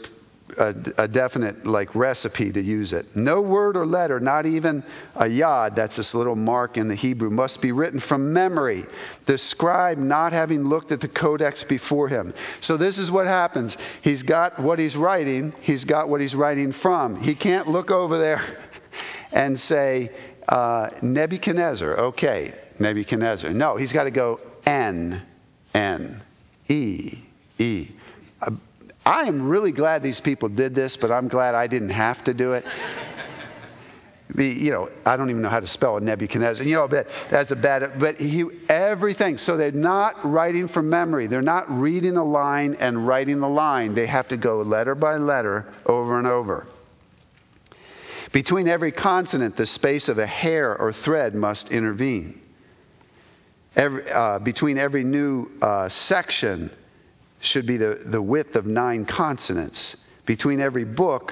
a, 0.58 1.04
a, 1.04 1.08
definite 1.08 1.66
like 1.66 1.94
recipe 1.94 2.50
to 2.52 2.60
use 2.60 2.92
it. 2.92 3.06
No 3.14 3.40
word 3.40 3.76
or 3.76 3.86
letter, 3.86 4.18
not 4.18 4.46
even 4.46 4.82
a 5.14 5.28
yod, 5.28 5.74
that's 5.76 5.96
this 5.96 6.14
little 6.14 6.34
mark 6.34 6.76
in 6.76 6.88
the 6.88 6.96
Hebrew, 6.96 7.30
must 7.30 7.60
be 7.62 7.70
written 7.70 8.00
from 8.08 8.32
memory. 8.32 8.84
The 9.26 9.38
scribe 9.38 9.98
not 9.98 10.32
having 10.32 10.64
looked 10.64 10.90
at 10.90 11.00
the 11.00 11.08
codex 11.08 11.64
before 11.68 12.08
him. 12.08 12.34
So 12.62 12.76
this 12.76 12.98
is 12.98 13.10
what 13.10 13.26
happens. 13.26 13.76
He's 14.02 14.22
got 14.22 14.60
what 14.60 14.78
he's 14.78 14.96
writing, 14.96 15.52
he's 15.60 15.84
got 15.84 16.08
what 16.08 16.20
he's 16.20 16.34
writing 16.34 16.74
from. 16.82 17.20
He 17.20 17.34
can't 17.34 17.68
look 17.68 17.90
over 17.90 18.18
there 18.18 18.58
and 19.32 19.58
say, 19.58 20.10
uh, 20.48 20.90
Nebuchadnezzar, 21.02 21.98
okay, 21.98 22.54
Nebuchadnezzar. 22.78 23.50
No, 23.50 23.76
he's 23.76 23.92
got 23.92 24.04
to 24.04 24.10
go 24.10 24.40
N, 24.66 25.22
N, 25.74 26.22
E, 26.68 27.18
E. 27.58 27.88
Uh, 28.40 28.50
I 29.06 29.24
am 29.24 29.48
really 29.48 29.72
glad 29.72 30.02
these 30.02 30.20
people 30.20 30.48
did 30.48 30.74
this, 30.74 30.96
but 31.00 31.10
I'm 31.10 31.28
glad 31.28 31.54
I 31.54 31.66
didn't 31.66 31.90
have 31.90 32.24
to 32.24 32.34
do 32.34 32.52
it. 32.52 32.64
the, 34.34 34.44
you 34.44 34.70
know, 34.70 34.88
I 35.04 35.16
don't 35.16 35.30
even 35.30 35.42
know 35.42 35.50
how 35.50 35.60
to 35.60 35.66
spell 35.66 35.96
a 35.96 36.00
Nebuchadnezzar. 36.00 36.64
You 36.64 36.76
know, 36.76 36.88
but 36.88 37.06
that's 37.30 37.50
a 37.50 37.56
bad. 37.56 38.00
But 38.00 38.16
he, 38.16 38.44
everything. 38.68 39.36
So 39.38 39.56
they're 39.56 39.70
not 39.70 40.24
writing 40.24 40.68
from 40.68 40.88
memory. 40.88 41.26
They're 41.26 41.42
not 41.42 41.70
reading 41.70 42.16
a 42.16 42.24
line 42.24 42.74
and 42.74 43.06
writing 43.06 43.40
the 43.40 43.48
line. 43.48 43.94
They 43.94 44.06
have 44.06 44.28
to 44.28 44.36
go 44.36 44.58
letter 44.62 44.94
by 44.94 45.16
letter 45.16 45.72
over 45.86 46.18
and 46.18 46.26
over. 46.26 46.66
Between 48.34 48.66
every 48.66 48.90
consonant, 48.90 49.56
the 49.56 49.64
space 49.64 50.08
of 50.08 50.18
a 50.18 50.26
hair 50.26 50.76
or 50.76 50.92
thread 50.92 51.36
must 51.36 51.70
intervene. 51.70 52.40
Every, 53.76 54.10
uh, 54.10 54.40
between 54.40 54.76
every 54.76 55.04
new 55.04 55.46
uh, 55.62 55.88
section 55.88 56.72
should 57.40 57.64
be 57.64 57.76
the, 57.76 58.00
the 58.10 58.20
width 58.20 58.56
of 58.56 58.66
nine 58.66 59.06
consonants. 59.06 59.96
Between 60.26 60.60
every 60.60 60.84
book, 60.84 61.30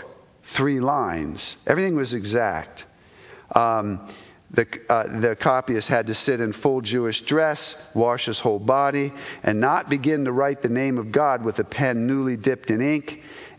three 0.56 0.78
lines. 0.78 1.56
Everything 1.66 1.96
was 1.96 2.14
exact. 2.14 2.84
Um, 3.52 4.14
the, 4.52 4.66
uh, 4.88 5.20
the 5.20 5.36
copyist 5.42 5.88
had 5.88 6.06
to 6.06 6.14
sit 6.14 6.40
in 6.40 6.52
full 6.52 6.82
Jewish 6.82 7.20
dress, 7.26 7.74
wash 7.96 8.26
his 8.26 8.38
whole 8.38 8.60
body, 8.60 9.12
and 9.42 9.60
not 9.60 9.90
begin 9.90 10.26
to 10.26 10.32
write 10.32 10.62
the 10.62 10.68
name 10.68 10.98
of 10.98 11.10
God 11.10 11.44
with 11.44 11.58
a 11.58 11.64
pen 11.64 12.06
newly 12.06 12.36
dipped 12.36 12.70
in 12.70 12.80
ink. 12.80 13.10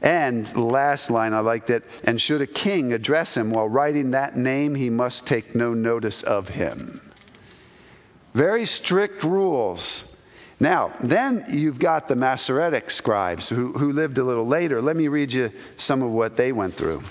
And 0.04 0.54
last 0.58 1.10
line, 1.10 1.34
I 1.34 1.40
liked 1.40 1.70
it. 1.70 1.84
And 2.04 2.20
should 2.20 2.42
a 2.42 2.48
king 2.48 2.92
address 2.92 3.36
him 3.36 3.52
while 3.52 3.70
writing 3.70 4.12
that 4.12 4.36
name, 4.36 4.76
he 4.76 4.90
must 4.90 5.26
take 5.26 5.56
no 5.56 5.74
notice 5.74 6.24
of 6.28 6.46
him. 6.46 7.02
Very 8.36 8.66
strict 8.66 9.24
rules. 9.24 10.04
Now, 10.60 10.94
then 11.02 11.46
you've 11.50 11.80
got 11.80 12.10
the 12.10 12.16
Masoretic 12.16 12.92
scribes 12.92 13.48
who, 13.48 13.72
who 13.74 13.94
lived 13.94 14.18
a 14.18 14.24
little 14.24 14.48
later. 14.48 14.82
Let 14.82 14.98
me 14.98 15.08
read 15.08 15.32
you 15.32 15.50
some 15.78 16.02
of 16.02 16.12
what 16.12 16.36
they 16.36 16.52
went 16.52 16.76
through. 16.76 17.02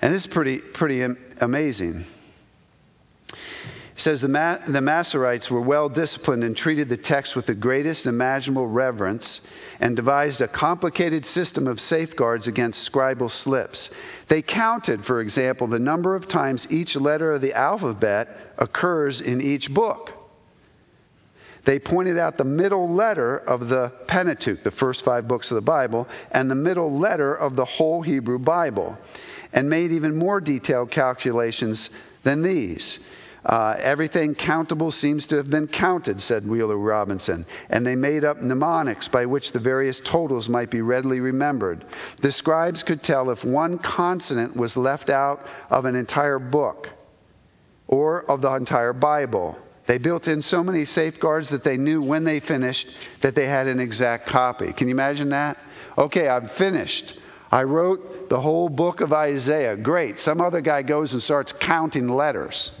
And 0.00 0.14
this 0.14 0.24
is 0.24 0.32
pretty, 0.32 0.60
pretty 0.74 1.04
amazing. 1.40 2.06
It 3.96 4.02
says 4.02 4.20
the, 4.20 4.28
Ma- 4.28 4.58
the 4.66 4.80
Masoretes 4.80 5.50
were 5.50 5.62
well 5.62 5.88
disciplined 5.88 6.44
and 6.44 6.54
treated 6.54 6.90
the 6.90 6.98
text 6.98 7.34
with 7.34 7.46
the 7.46 7.54
greatest 7.54 8.04
imaginable 8.04 8.66
reverence 8.66 9.40
and 9.80 9.96
devised 9.96 10.42
a 10.42 10.48
complicated 10.48 11.24
system 11.24 11.66
of 11.66 11.80
safeguards 11.80 12.46
against 12.46 12.92
scribal 12.92 13.30
slips. 13.30 13.88
They 14.28 14.42
counted, 14.42 15.06
for 15.06 15.22
example, 15.22 15.66
the 15.66 15.78
number 15.78 16.14
of 16.14 16.28
times 16.28 16.66
each 16.68 16.94
letter 16.94 17.32
of 17.32 17.40
the 17.40 17.54
alphabet 17.54 18.28
occurs 18.58 19.22
in 19.22 19.40
each 19.40 19.72
book. 19.72 20.10
They 21.64 21.78
pointed 21.78 22.18
out 22.18 22.36
the 22.36 22.44
middle 22.44 22.94
letter 22.94 23.38
of 23.38 23.60
the 23.60 23.92
Pentateuch, 24.08 24.62
the 24.62 24.72
first 24.72 25.06
five 25.06 25.26
books 25.26 25.50
of 25.50 25.54
the 25.54 25.62
Bible, 25.62 26.06
and 26.30 26.50
the 26.50 26.54
middle 26.54 27.00
letter 27.00 27.34
of 27.34 27.56
the 27.56 27.64
whole 27.64 28.02
Hebrew 28.02 28.38
Bible, 28.38 28.98
and 29.54 29.70
made 29.70 29.90
even 29.90 30.14
more 30.16 30.42
detailed 30.42 30.90
calculations 30.90 31.88
than 32.24 32.42
these. 32.42 32.98
Uh, 33.46 33.76
everything 33.80 34.34
countable 34.34 34.90
seems 34.90 35.24
to 35.28 35.36
have 35.36 35.48
been 35.48 35.68
counted, 35.68 36.20
said 36.20 36.44
Wheeler 36.44 36.76
Robinson, 36.76 37.46
and 37.70 37.86
they 37.86 37.94
made 37.94 38.24
up 38.24 38.38
mnemonics 38.40 39.06
by 39.06 39.24
which 39.24 39.52
the 39.52 39.60
various 39.60 40.00
totals 40.10 40.48
might 40.48 40.68
be 40.68 40.80
readily 40.80 41.20
remembered. 41.20 41.84
The 42.22 42.32
scribes 42.32 42.82
could 42.82 43.04
tell 43.04 43.30
if 43.30 43.44
one 43.44 43.78
consonant 43.78 44.56
was 44.56 44.76
left 44.76 45.10
out 45.10 45.42
of 45.70 45.84
an 45.84 45.94
entire 45.94 46.40
book 46.40 46.88
or 47.86 48.28
of 48.28 48.40
the 48.40 48.52
entire 48.52 48.92
Bible. 48.92 49.56
They 49.86 49.98
built 49.98 50.26
in 50.26 50.42
so 50.42 50.64
many 50.64 50.84
safeguards 50.84 51.48
that 51.50 51.62
they 51.62 51.76
knew 51.76 52.02
when 52.02 52.24
they 52.24 52.40
finished 52.40 52.84
that 53.22 53.36
they 53.36 53.46
had 53.46 53.68
an 53.68 53.78
exact 53.78 54.28
copy. 54.28 54.72
Can 54.72 54.88
you 54.88 54.94
imagine 54.94 55.28
that? 55.28 55.56
Okay, 55.96 56.26
I'm 56.26 56.50
finished. 56.58 57.12
I 57.52 57.62
wrote 57.62 58.28
the 58.28 58.40
whole 58.40 58.68
book 58.68 59.00
of 59.00 59.12
Isaiah. 59.12 59.76
Great. 59.76 60.18
Some 60.18 60.40
other 60.40 60.60
guy 60.60 60.82
goes 60.82 61.12
and 61.12 61.22
starts 61.22 61.54
counting 61.64 62.08
letters 62.08 62.72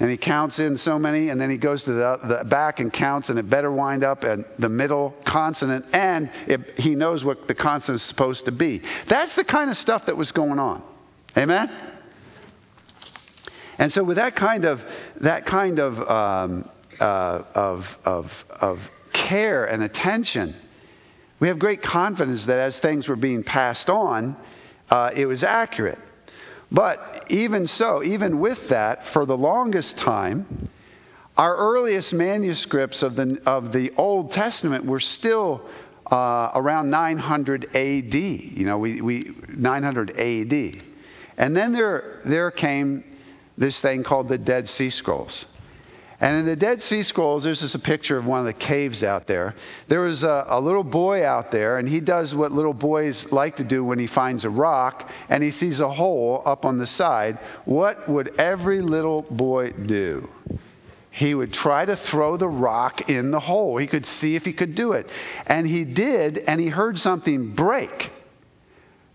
and 0.00 0.10
he 0.10 0.16
counts 0.16 0.58
in 0.58 0.78
so 0.78 0.98
many, 0.98 1.28
and 1.28 1.38
then 1.38 1.50
he 1.50 1.58
goes 1.58 1.84
to 1.84 1.92
the, 1.92 2.40
the 2.42 2.48
back 2.48 2.80
and 2.80 2.90
counts, 2.90 3.28
and 3.28 3.38
it 3.38 3.50
better 3.50 3.70
wind 3.70 4.02
up 4.02 4.24
at 4.24 4.38
the 4.58 4.68
middle 4.68 5.14
consonant, 5.26 5.84
and 5.92 6.30
it, 6.46 6.60
he 6.76 6.94
knows 6.94 7.22
what 7.22 7.46
the 7.46 7.54
consonant 7.54 8.00
is 8.00 8.08
supposed 8.08 8.46
to 8.46 8.52
be. 8.52 8.80
That's 9.10 9.36
the 9.36 9.44
kind 9.44 9.70
of 9.70 9.76
stuff 9.76 10.02
that 10.06 10.16
was 10.16 10.32
going 10.32 10.58
on. 10.58 10.82
Amen? 11.36 11.68
And 13.78 13.92
so, 13.92 14.02
with 14.02 14.16
that 14.16 14.36
kind 14.36 14.64
of, 14.64 14.78
that 15.22 15.44
kind 15.44 15.78
of, 15.78 15.94
um, 16.08 16.70
uh, 16.98 17.44
of, 17.54 17.82
of, 18.04 18.24
of 18.48 18.78
care 19.12 19.66
and 19.66 19.82
attention, 19.82 20.54
we 21.40 21.48
have 21.48 21.58
great 21.58 21.82
confidence 21.82 22.46
that 22.46 22.58
as 22.58 22.78
things 22.80 23.06
were 23.06 23.16
being 23.16 23.42
passed 23.42 23.90
on, 23.90 24.36
uh, 24.88 25.10
it 25.14 25.26
was 25.26 25.44
accurate. 25.44 25.98
But 26.72 27.19
even 27.30 27.66
so, 27.66 28.02
even 28.02 28.40
with 28.40 28.58
that, 28.70 28.98
for 29.12 29.24
the 29.24 29.36
longest 29.36 29.96
time, 29.96 30.68
our 31.36 31.56
earliest 31.56 32.12
manuscripts 32.12 33.02
of 33.02 33.16
the, 33.16 33.40
of 33.46 33.72
the 33.72 33.90
Old 33.96 34.32
Testament 34.32 34.84
were 34.84 35.00
still 35.00 35.68
uh, 36.10 36.50
around 36.54 36.90
900 36.90 37.64
AD. 37.74 38.14
You 38.14 38.66
know, 38.66 38.78
we, 38.78 39.00
we 39.00 39.34
900 39.48 40.10
AD. 40.10 40.82
And 41.38 41.56
then 41.56 41.72
there, 41.72 42.20
there 42.26 42.50
came 42.50 43.04
this 43.56 43.80
thing 43.80 44.04
called 44.04 44.28
the 44.28 44.38
Dead 44.38 44.66
Sea 44.66 44.90
Scrolls. 44.90 45.46
And 46.20 46.36
in 46.36 46.46
the 46.46 46.56
Dead 46.56 46.82
Sea 46.82 47.02
Scrolls, 47.02 47.44
there's 47.44 47.60
just 47.60 47.74
a 47.74 47.78
picture 47.78 48.18
of 48.18 48.26
one 48.26 48.40
of 48.40 48.46
the 48.46 48.66
caves 48.66 49.02
out 49.02 49.26
there. 49.26 49.54
There 49.88 50.00
was 50.00 50.22
a, 50.22 50.44
a, 50.48 50.60
little 50.60 50.84
boy 50.84 51.24
out 51.24 51.50
there, 51.50 51.78
and 51.78 51.88
he 51.88 52.00
does 52.00 52.34
what 52.34 52.52
little 52.52 52.74
boys 52.74 53.24
like 53.32 53.56
to 53.56 53.64
do 53.64 53.82
when 53.82 53.98
he 53.98 54.06
finds 54.06 54.44
a 54.44 54.50
rock 54.50 55.08
and 55.30 55.42
he 55.42 55.50
sees 55.52 55.80
a 55.80 55.90
hole 55.90 56.42
up 56.44 56.66
on 56.66 56.78
the 56.78 56.86
side. 56.86 57.38
What 57.64 58.06
would 58.06 58.38
every 58.38 58.82
little 58.82 59.22
boy 59.30 59.72
do? 59.72 60.28
He 61.10 61.34
would 61.34 61.52
try 61.54 61.86
to 61.86 61.96
throw 62.10 62.36
the 62.36 62.48
rock 62.48 63.08
in 63.08 63.30
the 63.30 63.40
hole. 63.40 63.78
He 63.78 63.86
could 63.86 64.04
see 64.04 64.36
if 64.36 64.42
he 64.42 64.52
could 64.52 64.76
do 64.76 64.92
it. 64.92 65.06
And 65.46 65.66
he 65.66 65.84
did, 65.84 66.38
and 66.38 66.60
he 66.60 66.68
heard 66.68 66.96
something 66.96 67.54
break. 67.54 67.90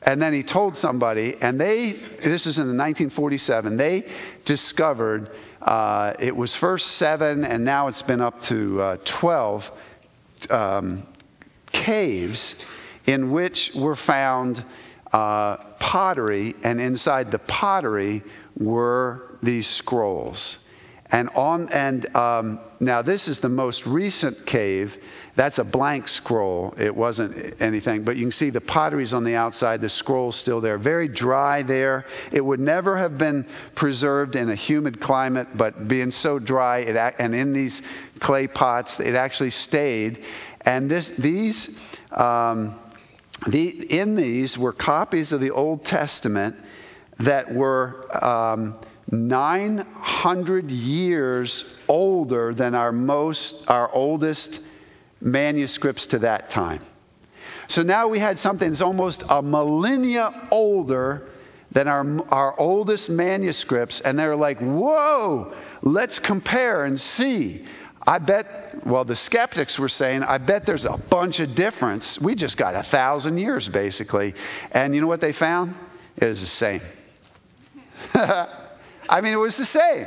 And 0.05 0.21
then 0.21 0.33
he 0.33 0.43
told 0.43 0.77
somebody, 0.77 1.35
and 1.41 1.59
they, 1.59 1.93
this 2.23 2.45
is 2.45 2.57
in 2.57 2.77
1947, 2.77 3.75
they 3.75 4.03
discovered 4.45 5.29
uh, 5.61 6.13
it 6.19 6.35
was 6.35 6.55
first 6.61 6.85
seven, 6.97 7.43
and 7.43 7.65
now 7.65 7.87
it's 7.87 8.03
been 8.03 8.21
up 8.21 8.35
to 8.49 8.81
uh, 8.81 8.97
12 9.19 9.61
um, 10.51 11.07
caves 11.71 12.55
in 13.07 13.31
which 13.31 13.71
were 13.75 13.97
found 14.05 14.63
uh, 15.11 15.57
pottery, 15.79 16.53
and 16.63 16.79
inside 16.79 17.31
the 17.31 17.39
pottery 17.39 18.23
were 18.59 19.37
these 19.41 19.67
scrolls. 19.79 20.57
And 21.11 21.29
on 21.29 21.69
and 21.69 22.15
um, 22.15 22.59
now 22.79 23.01
this 23.01 23.27
is 23.27 23.39
the 23.41 23.49
most 23.49 23.83
recent 23.85 24.45
cave 24.47 24.91
that's 25.35 25.59
a 25.59 25.63
blank 25.65 26.07
scroll. 26.07 26.73
It 26.77 26.95
wasn't 26.95 27.61
anything. 27.61 28.05
But 28.05 28.15
you 28.15 28.23
can 28.23 28.31
see 28.31 28.51
the 28.51 28.61
pottery's 28.61 29.13
on 29.13 29.25
the 29.25 29.35
outside, 29.35 29.81
the 29.81 29.89
scroll's 29.89 30.39
still 30.39 30.61
there. 30.61 30.77
Very 30.77 31.09
dry 31.09 31.61
there. 31.61 32.05
It 32.31 32.39
would 32.39 32.61
never 32.61 32.97
have 32.97 33.17
been 33.17 33.45
preserved 33.75 34.35
in 34.35 34.49
a 34.49 34.55
humid 34.55 35.01
climate, 35.01 35.49
but 35.57 35.89
being 35.89 36.11
so 36.11 36.39
dry, 36.39 36.79
it, 36.79 37.15
and 37.19 37.35
in 37.35 37.51
these 37.51 37.81
clay 38.21 38.47
pots, 38.47 38.95
it 38.99 39.15
actually 39.15 39.51
stayed. 39.51 40.19
And 40.61 40.89
this, 40.89 41.11
these, 41.21 41.69
um, 42.11 42.79
the, 43.51 43.67
in 43.67 44.15
these 44.15 44.57
were 44.57 44.73
copies 44.73 45.33
of 45.33 45.41
the 45.41 45.51
Old 45.51 45.83
Testament 45.83 46.55
that 47.19 47.53
were. 47.53 48.07
Um, 48.23 48.79
900 49.11 50.69
years 50.69 51.63
older 51.87 52.53
than 52.53 52.73
our 52.73 52.91
most 52.91 53.63
our 53.67 53.91
oldest 53.93 54.59
manuscripts 55.21 56.07
to 56.07 56.19
that 56.19 56.49
time. 56.49 56.81
So 57.69 57.81
now 57.81 58.07
we 58.07 58.19
had 58.19 58.37
something 58.39 58.69
that's 58.69 58.81
almost 58.81 59.23
a 59.27 59.41
millennia 59.41 60.47
older 60.51 61.29
than 61.71 61.87
our, 61.87 62.05
our 62.29 62.59
oldest 62.59 63.09
manuscripts, 63.09 64.01
and 64.05 64.17
they're 64.17 64.35
like, 64.35 64.59
whoa, 64.59 65.53
let's 65.81 66.19
compare 66.19 66.85
and 66.85 66.99
see. 66.99 67.65
I 68.07 68.19
bet, 68.19 68.45
well, 68.85 69.03
the 69.03 69.15
skeptics 69.15 69.79
were 69.79 69.89
saying, 69.89 70.21
I 70.21 70.37
bet 70.37 70.63
there's 70.67 70.85
a 70.85 70.97
bunch 71.09 71.39
of 71.39 71.55
difference. 71.55 72.19
We 72.23 72.35
just 72.35 72.55
got 72.57 72.75
a 72.75 72.83
thousand 72.91 73.39
years, 73.39 73.67
basically. 73.71 74.35
And 74.71 74.93
you 74.93 75.01
know 75.01 75.07
what 75.07 75.21
they 75.21 75.33
found? 75.33 75.75
It 76.17 76.25
was 76.25 76.39
the 76.39 76.47
same. 76.47 76.81
I 79.09 79.21
mean, 79.21 79.33
it 79.33 79.37
was 79.37 79.57
the 79.57 79.65
same. 79.65 80.05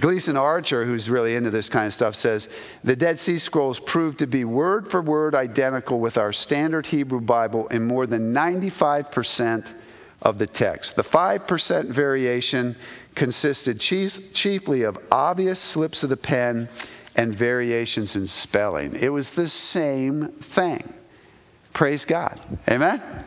Gleason 0.00 0.36
Archer, 0.36 0.86
who's 0.86 1.08
really 1.08 1.34
into 1.34 1.50
this 1.50 1.68
kind 1.68 1.86
of 1.86 1.92
stuff, 1.92 2.14
says 2.14 2.48
the 2.84 2.96
Dead 2.96 3.18
Sea 3.18 3.38
Scrolls 3.38 3.80
prove 3.86 4.16
to 4.18 4.26
be 4.26 4.44
word 4.44 4.86
for 4.90 5.02
word 5.02 5.34
identical 5.34 6.00
with 6.00 6.16
our 6.16 6.32
standard 6.32 6.86
Hebrew 6.86 7.20
Bible 7.20 7.68
in 7.68 7.86
more 7.86 8.06
than 8.06 8.32
95% 8.32 9.70
of 10.22 10.38
the 10.38 10.46
text. 10.46 10.94
The 10.96 11.04
5% 11.04 11.94
variation 11.94 12.76
consisted 13.14 13.78
chief, 13.80 14.12
chiefly 14.32 14.82
of 14.82 14.96
obvious 15.10 15.60
slips 15.74 16.02
of 16.02 16.10
the 16.10 16.16
pen 16.16 16.68
and 17.16 17.38
variations 17.38 18.16
in 18.16 18.26
spelling. 18.26 18.94
It 18.94 19.08
was 19.08 19.30
the 19.36 19.48
same 19.48 20.32
thing. 20.54 20.92
Praise 21.74 22.04
God. 22.08 22.40
Amen? 22.68 23.26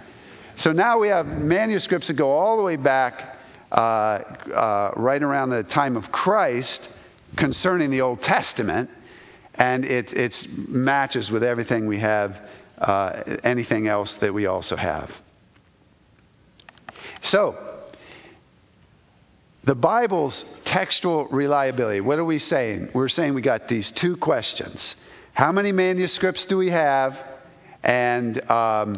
So 0.57 0.71
now 0.71 0.99
we 0.99 1.09
have 1.09 1.25
manuscripts 1.25 2.07
that 2.07 2.15
go 2.15 2.31
all 2.31 2.57
the 2.57 2.63
way 2.63 2.75
back 2.75 3.32
right 3.77 5.21
around 5.21 5.49
the 5.49 5.63
time 5.63 5.97
of 5.97 6.11
Christ 6.11 6.87
concerning 7.37 7.91
the 7.91 8.01
Old 8.01 8.19
Testament, 8.21 8.89
and 9.55 9.85
it 9.85 10.11
it's 10.13 10.47
matches 10.49 11.29
with 11.31 11.43
everything 11.43 11.87
we 11.87 11.99
have, 11.99 12.31
uh, 12.77 13.37
anything 13.43 13.87
else 13.87 14.15
that 14.21 14.33
we 14.33 14.45
also 14.45 14.75
have. 14.75 15.09
So, 17.23 17.57
the 19.65 19.75
Bible's 19.75 20.43
textual 20.65 21.27
reliability, 21.27 22.01
what 22.01 22.19
are 22.19 22.25
we 22.25 22.39
saying? 22.39 22.89
We're 22.93 23.07
saying 23.07 23.33
we 23.33 23.41
got 23.41 23.67
these 23.67 23.93
two 23.99 24.17
questions. 24.17 24.95
How 25.33 25.51
many 25.51 25.71
manuscripts 25.71 26.45
do 26.47 26.57
we 26.57 26.69
have? 26.71 27.13
And 27.81 28.39
um, 28.49 28.97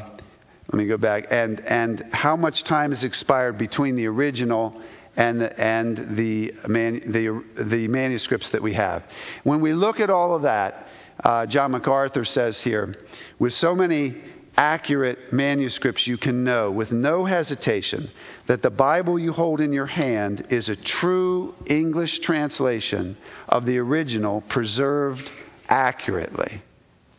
let 0.68 0.78
me 0.78 0.88
go 0.88 0.98
back. 0.98 1.26
And, 1.30 1.60
and 1.62 2.06
how 2.12 2.36
much 2.36 2.64
time 2.64 2.92
has 2.92 3.04
expired 3.04 3.58
between 3.58 3.96
the 3.96 4.08
original 4.08 4.82
and 5.16 5.40
the, 5.40 5.60
and 5.60 6.18
the, 6.18 6.52
man, 6.68 7.02
the, 7.06 7.64
the 7.64 7.88
manuscripts 7.88 8.52
that 8.52 8.62
we 8.62 8.74
have? 8.74 9.04
When 9.44 9.62
we 9.62 9.74
look 9.74 10.00
at 10.00 10.10
all 10.10 10.36
of 10.36 10.42
that, 10.44 10.88
uh, 11.24 11.46
John 11.46 11.72
MacArthur 11.72 12.26
says 12.26 12.60
here, 12.64 12.96
with 13.40 13.54
so 13.54 13.76
many 13.76 14.22
accurate 14.58 15.32
manuscripts, 15.32 16.08
you 16.08 16.18
can 16.18 16.44
know 16.44 16.72
with 16.72 16.92
no 16.92 17.26
hesitation 17.26 18.10
that 18.48 18.62
the 18.62 18.70
Bible 18.70 19.20
you 19.20 19.32
hold 19.32 19.62
in 19.62 19.72
your 19.72 19.86
hand 19.86 20.48
is 20.50 20.70
a 20.70 20.76
true 20.76 21.54
English 21.68 22.20
translation 22.22 23.18
of 23.48 23.66
the 23.66 23.78
original 23.78 24.44
preserved 24.50 25.30
accurately. 25.68 26.62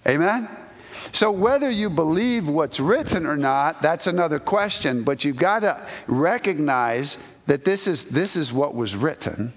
Amen? 0.07 0.49
So, 1.13 1.31
whether 1.31 1.71
you 1.71 1.91
believe 1.91 2.47
what's 2.47 2.81
written 2.81 3.27
or 3.27 3.37
not, 3.37 3.77
that's 3.83 4.07
another 4.07 4.39
question, 4.39 5.05
but 5.05 5.25
you've 5.25 5.39
got 5.39 5.61
to 5.61 5.89
recognize 6.09 7.17
that 7.47 7.65
this 7.65 7.87
is, 7.87 8.05
this 8.13 8.37
is 8.37 8.53
what 8.53 8.75
was 8.75 8.95
written. 8.95 9.55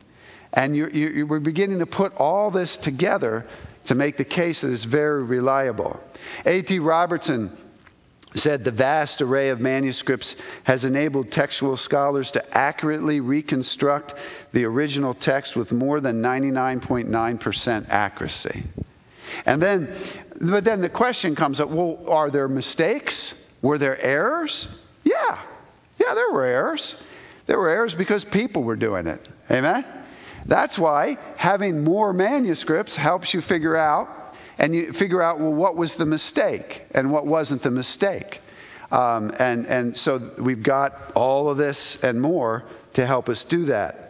And 0.53 0.75
you're, 0.75 0.89
you're 0.89 1.39
beginning 1.39 1.79
to 1.79 1.85
put 1.85 2.13
all 2.13 2.51
this 2.51 2.77
together 2.83 3.45
to 3.87 3.95
make 3.95 4.17
the 4.17 4.25
case 4.25 4.61
that 4.61 4.71
it's 4.71 4.85
very 4.85 5.23
reliable. 5.23 5.99
A.T. 6.45 6.79
Robertson 6.79 7.55
said 8.35 8.63
the 8.63 8.71
vast 8.71 9.21
array 9.21 9.49
of 9.49 9.59
manuscripts 9.59 10.35
has 10.63 10.83
enabled 10.83 11.31
textual 11.31 11.77
scholars 11.77 12.29
to 12.31 12.57
accurately 12.57 13.19
reconstruct 13.19 14.13
the 14.53 14.63
original 14.63 15.15
text 15.19 15.55
with 15.55 15.71
more 15.71 15.99
than 15.99 16.21
99.9% 16.21 17.89
accuracy. 17.89 18.63
And 19.45 19.61
then, 19.61 20.23
but 20.51 20.63
then 20.63 20.81
the 20.81 20.89
question 20.89 21.35
comes 21.35 21.59
up 21.59 21.69
well, 21.69 22.03
are 22.07 22.31
there 22.31 22.47
mistakes? 22.47 23.33
Were 23.61 23.77
there 23.77 23.99
errors? 23.99 24.67
Yeah. 25.03 25.43
Yeah, 25.97 26.13
there 26.15 26.31
were 26.31 26.45
errors. 26.45 26.95
There 27.47 27.57
were 27.57 27.69
errors 27.69 27.95
because 27.97 28.25
people 28.31 28.63
were 28.63 28.75
doing 28.75 29.07
it. 29.07 29.27
Amen? 29.49 29.85
That's 30.47 30.79
why 30.79 31.17
having 31.37 31.83
more 31.83 32.13
manuscripts 32.13 32.95
helps 32.95 33.33
you 33.33 33.41
figure 33.41 33.75
out 33.75 34.07
and 34.57 34.75
you 34.75 34.93
figure 34.97 35.21
out, 35.21 35.39
well, 35.39 35.53
what 35.53 35.75
was 35.75 35.95
the 35.97 36.05
mistake 36.05 36.81
and 36.91 37.11
what 37.11 37.25
wasn't 37.25 37.63
the 37.63 37.71
mistake. 37.71 38.39
Um, 38.91 39.31
and, 39.37 39.65
and 39.65 39.95
so 39.95 40.31
we've 40.43 40.63
got 40.63 40.93
all 41.15 41.49
of 41.49 41.57
this 41.57 41.97
and 42.01 42.19
more 42.19 42.63
to 42.95 43.05
help 43.05 43.29
us 43.29 43.45
do 43.49 43.65
that. 43.65 44.08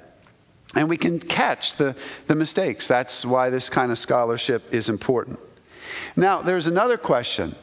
And 0.75 0.87
we 0.87 0.97
can 0.97 1.19
catch 1.19 1.63
the, 1.77 1.95
the 2.27 2.35
mistakes. 2.35 2.87
That's 2.87 3.25
why 3.27 3.49
this 3.49 3.69
kind 3.73 3.91
of 3.91 3.97
scholarship 3.97 4.61
is 4.71 4.87
important. 4.87 5.39
Now, 6.15 6.43
there's 6.43 6.67
another 6.67 6.97
question. 6.97 7.55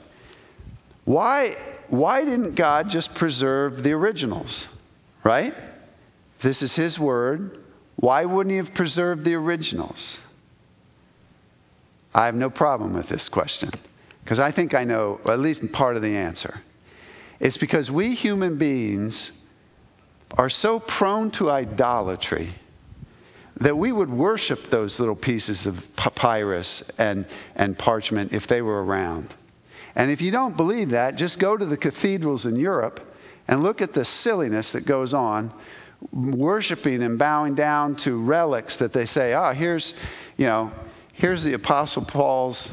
Why, 1.05 1.55
why 1.89 2.25
didn't 2.25 2.57
God 2.57 2.87
just 2.91 3.11
preserve 3.15 3.85
the 3.85 3.93
originals? 3.93 4.67
Right? 5.25 5.53
This 6.43 6.63
is 6.63 6.75
His 6.75 6.99
Word. 6.99 7.59
Why 7.97 8.25
wouldn't 8.25 8.51
He 8.51 8.57
have 8.57 8.75
preserved 8.75 9.25
the 9.25 9.35
originals? 9.35 10.19
I 12.13 12.27
have 12.27 12.35
no 12.35 12.51
problem 12.51 12.95
with 12.95 13.09
this 13.09 13.29
question 13.33 13.71
because 14.25 14.41
I 14.41 14.51
think 14.51 14.75
I 14.75 14.85
know 14.85 15.21
at 15.27 15.39
least 15.39 15.61
part 15.73 15.97
of 15.97 16.03
the 16.03 16.17
answer. 16.17 16.55
It's 17.39 17.59
because 17.59 17.91
we 17.91 18.15
human 18.15 18.59
beings 18.59 19.31
are 20.37 20.51
so 20.51 20.81
prone 20.81 21.31
to 21.33 21.51
idolatry 21.51 22.57
that 23.61 23.77
we 23.77 23.91
would 23.93 24.11
worship 24.11 24.59
those 24.71 24.99
little 24.99 25.17
pieces 25.17 25.67
of 25.67 25.75
papyrus 25.97 26.83
and, 26.99 27.27
and 27.55 27.77
parchment 27.79 28.33
if 28.33 28.43
they 28.49 28.61
were 28.61 28.85
around. 28.85 29.35
And 29.95 30.11
if 30.11 30.21
you 30.21 30.31
don't 30.31 30.57
believe 30.57 30.91
that, 30.91 31.17
just 31.17 31.41
go 31.41 31.57
to 31.57 31.65
the 31.65 31.77
cathedrals 31.77 32.45
in 32.45 32.57
Europe 32.57 33.01
and 33.49 33.63
look 33.63 33.81
at 33.81 33.95
the 33.95 34.05
silliness 34.05 34.73
that 34.73 34.87
goes 34.87 35.15
on 35.15 35.53
worshiping 36.13 37.03
and 37.03 37.19
bowing 37.19 37.55
down 37.55 37.97
to 38.05 38.23
relics 38.23 38.79
that 38.79 38.93
they 38.93 39.07
say, 39.07 39.33
oh, 39.33 39.53
here's, 39.57 39.95
you 40.37 40.47
know, 40.47 40.71
here's 41.15 41.43
the 41.43 41.55
Apostle 41.55 42.07
Paul's 42.07 42.69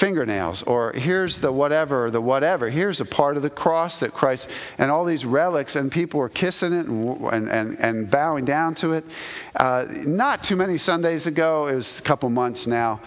fingernails, 0.00 0.62
or 0.66 0.92
here's 0.92 1.38
the 1.40 1.52
whatever, 1.52 2.10
the 2.10 2.20
whatever. 2.20 2.70
Here's 2.70 3.00
a 3.00 3.04
part 3.04 3.36
of 3.36 3.42
the 3.42 3.50
cross 3.50 4.00
that 4.00 4.12
Christ, 4.12 4.46
and 4.78 4.90
all 4.90 5.04
these 5.04 5.24
relics, 5.24 5.74
and 5.74 5.90
people 5.90 6.20
were 6.20 6.28
kissing 6.28 6.72
it 6.72 6.86
and, 6.86 7.48
and, 7.48 7.78
and 7.78 8.10
bowing 8.10 8.44
down 8.44 8.74
to 8.76 8.92
it. 8.92 9.04
Uh, 9.54 9.84
not 9.90 10.40
too 10.48 10.56
many 10.56 10.78
Sundays 10.78 11.26
ago, 11.26 11.68
it 11.68 11.74
was 11.74 12.00
a 12.02 12.06
couple 12.06 12.28
months 12.30 12.66
now. 12.66 13.00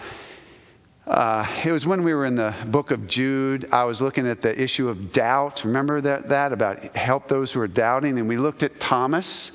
Uh, 1.06 1.62
it 1.64 1.70
was 1.70 1.86
when 1.86 2.04
we 2.04 2.12
were 2.12 2.26
in 2.26 2.34
the 2.34 2.52
book 2.72 2.90
of 2.90 3.06
Jude. 3.08 3.68
I 3.70 3.84
was 3.84 4.00
looking 4.00 4.26
at 4.26 4.42
the 4.42 4.60
issue 4.60 4.88
of 4.88 5.12
doubt. 5.12 5.60
Remember 5.64 6.00
that, 6.00 6.28
that 6.30 6.52
about 6.52 6.96
help 6.96 7.28
those 7.28 7.52
who 7.52 7.60
are 7.60 7.68
doubting? 7.68 8.18
And 8.18 8.28
we 8.28 8.36
looked 8.36 8.64
at 8.64 8.72
Thomas 8.80 9.52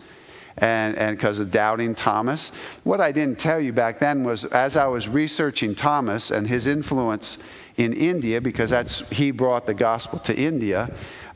and 0.57 1.17
because 1.17 1.39
of 1.39 1.51
doubting 1.51 1.95
Thomas. 1.95 2.51
What 2.83 2.99
I 2.99 3.11
didn't 3.11 3.39
tell 3.39 3.59
you 3.59 3.73
back 3.73 3.99
then 3.99 4.23
was 4.23 4.45
as 4.51 4.75
I 4.75 4.87
was 4.87 5.07
researching 5.07 5.75
Thomas 5.75 6.31
and 6.31 6.47
his 6.47 6.67
influence 6.67 7.37
in 7.77 7.93
India, 7.93 8.41
because 8.41 8.69
that's 8.69 9.03
he 9.09 9.31
brought 9.31 9.65
the 9.65 9.73
gospel 9.73 10.19
to 10.25 10.33
India. 10.35 10.89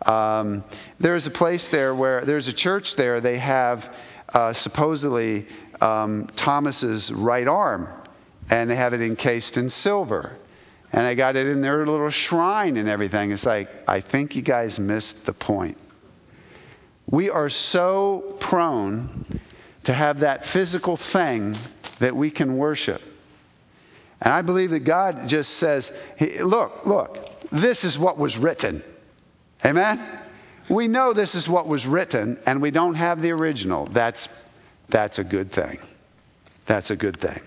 Um, 0.06 0.64
there's 1.00 1.26
a 1.26 1.32
place 1.32 1.68
there 1.72 1.96
where 1.96 2.26
there's 2.26 2.48
a 2.48 2.54
church 2.54 2.94
there. 2.98 3.22
They 3.22 3.40
have 3.40 3.80
uh, 4.30 4.54
supposedly 4.54 5.48
um, 5.80 6.30
Thomas's 6.44 7.12
right 7.16 7.48
arm, 7.48 7.88
and 8.50 8.70
they 8.70 8.76
have 8.76 8.94
it 8.94 9.02
encased 9.02 9.58
in 9.58 9.70
silver. 9.70 10.38
And 10.92 11.06
they 11.06 11.16
got 11.16 11.36
it 11.36 11.48
in 11.48 11.62
their 11.62 11.86
little 11.86 12.12
shrine 12.12 12.78
and 12.78 12.88
everything. 12.88 13.32
It's 13.32 13.44
like, 13.44 13.68
I 13.88 14.02
think 14.02 14.36
you 14.36 14.42
guys 14.42 14.80
missed 14.80 15.16
the 15.26 15.34
point. 15.34 15.78
We 17.12 17.30
are 17.30 17.50
so 17.50 18.38
prone 18.50 19.40
to 19.86 19.94
have 19.94 20.20
that 20.22 20.42
physical 20.54 21.00
thing 21.14 21.56
that 22.00 22.16
we 22.16 22.32
can 22.32 22.58
worship. 22.58 23.02
And 24.22 24.34
I 24.34 24.42
believe 24.42 24.72
that 24.72 24.86
God 24.86 25.28
just 25.28 25.52
says, 25.60 25.90
look, 26.40 26.86
look, 26.86 27.18
this 27.52 27.84
is 27.84 27.98
what 27.98 28.18
was 28.18 28.36
written. 28.38 28.84
Amen? 29.64 30.22
We 30.70 30.88
know 30.88 31.14
this 31.14 31.36
is 31.36 31.48
what 31.48 31.68
was 31.68 31.86
written, 31.86 32.40
and 32.46 32.62
we 32.62 32.72
don't 32.72 32.96
have 32.96 33.22
the 33.22 33.32
original. 33.32 33.88
That's, 33.94 34.28
that's 34.92 35.20
a 35.20 35.24
good 35.24 35.52
thing. 35.52 35.78
That's 36.68 36.90
a 36.90 36.96
good 36.96 37.20
thing. 37.20 37.42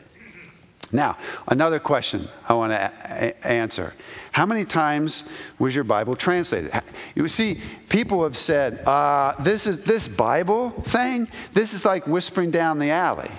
Now, 0.93 1.17
another 1.47 1.79
question 1.81 2.29
I 2.49 2.55
want 2.55 2.71
to 2.71 2.77
a- 2.77 3.47
answer. 3.47 3.93
How 4.33 4.47
many 4.47 4.65
times 4.65 5.23
was 5.59 5.75
your 5.75 5.85
Bible 5.85 6.17
translated? 6.17 6.71
You 7.15 7.29
see, 7.29 7.61
people 7.91 8.23
have 8.23 8.37
said, 8.37 8.79
uh, 8.87 9.43
this, 9.45 9.67
is, 9.67 9.79
this 9.87 10.09
Bible 10.17 10.73
thing, 10.93 11.27
this 11.55 11.73
is 11.73 11.85
like 11.85 12.07
whispering 12.07 12.51
down 12.51 12.79
the 12.79 12.91
alley. 12.91 13.31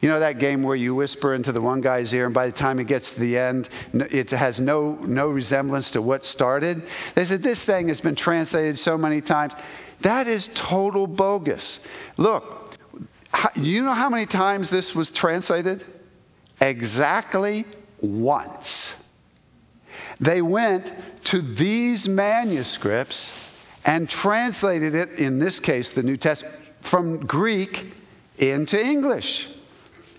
You 0.00 0.10
know 0.10 0.20
that 0.20 0.38
game 0.38 0.62
where 0.62 0.76
you 0.76 0.94
whisper 0.94 1.34
into 1.34 1.52
the 1.52 1.60
one 1.60 1.80
guy's 1.80 2.12
ear, 2.12 2.26
and 2.26 2.34
by 2.34 2.46
the 2.46 2.52
time 2.52 2.78
it 2.78 2.86
gets 2.86 3.10
to 3.14 3.20
the 3.20 3.38
end, 3.38 3.68
it 3.94 4.28
has 4.28 4.60
no, 4.60 4.92
no 5.02 5.28
resemblance 5.28 5.90
to 5.92 6.02
what 6.02 6.22
started? 6.24 6.82
They 7.14 7.24
said, 7.24 7.42
This 7.42 7.64
thing 7.64 7.88
has 7.88 8.00
been 8.00 8.16
translated 8.16 8.78
so 8.78 8.98
many 8.98 9.22
times. 9.22 9.54
That 10.02 10.26
is 10.26 10.48
total 10.68 11.06
bogus. 11.06 11.80
Look, 12.18 12.44
you 13.54 13.82
know 13.82 13.94
how 13.94 14.10
many 14.10 14.26
times 14.26 14.70
this 14.70 14.92
was 14.94 15.10
translated? 15.14 15.82
Exactly 16.60 17.64
once. 18.02 18.66
They 20.20 20.40
went 20.42 20.86
to 21.26 21.54
these 21.58 22.06
manuscripts 22.08 23.32
and 23.84 24.08
translated 24.08 24.94
it, 24.94 25.10
in 25.18 25.38
this 25.38 25.60
case, 25.60 25.90
the 25.94 26.02
New 26.02 26.16
Testament, 26.16 26.56
from 26.90 27.26
Greek 27.26 27.70
into 28.38 28.80
English. 28.80 29.46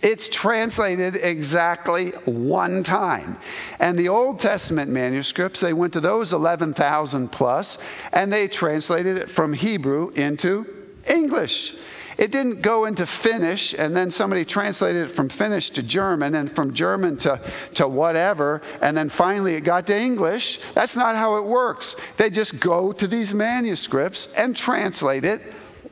It's 0.01 0.29
translated 0.31 1.15
exactly 1.15 2.11
one 2.25 2.83
time. 2.83 3.37
And 3.79 3.97
the 3.97 4.09
Old 4.09 4.39
Testament 4.39 4.91
manuscripts, 4.91 5.59
they 5.59 5.73
went 5.73 5.93
to 5.93 6.01
those 6.01 6.33
11,000 6.33 7.29
plus, 7.29 7.77
and 8.13 8.31
they 8.31 8.47
translated 8.47 9.17
it 9.17 9.29
from 9.35 9.53
Hebrew 9.53 10.09
into 10.11 10.65
English. 11.09 11.71
It 12.17 12.31
didn't 12.31 12.63
go 12.63 12.85
into 12.85 13.05
Finnish 13.21 13.75
and 13.77 13.95
then 13.95 14.09
somebody 14.09 14.43
translated 14.43 15.09
it 15.09 15.15
from 15.15 15.29
Finnish 15.29 15.69
to 15.71 15.83
German 15.87 16.33
and 16.33 16.51
from 16.53 16.73
German 16.73 17.17
to, 17.19 17.69
to 17.75 17.87
whatever, 17.87 18.61
and 18.81 18.97
then 18.97 19.11
finally 19.17 19.53
it 19.53 19.61
got 19.61 19.85
to 19.87 19.97
English. 19.97 20.57
That's 20.73 20.95
not 20.95 21.15
how 21.15 21.37
it 21.37 21.45
works. 21.45 21.95
They 22.17 22.29
just 22.29 22.55
go 22.63 22.93
to 22.97 23.07
these 23.07 23.31
manuscripts 23.33 24.27
and 24.35 24.55
translate 24.55 25.25
it 25.25 25.41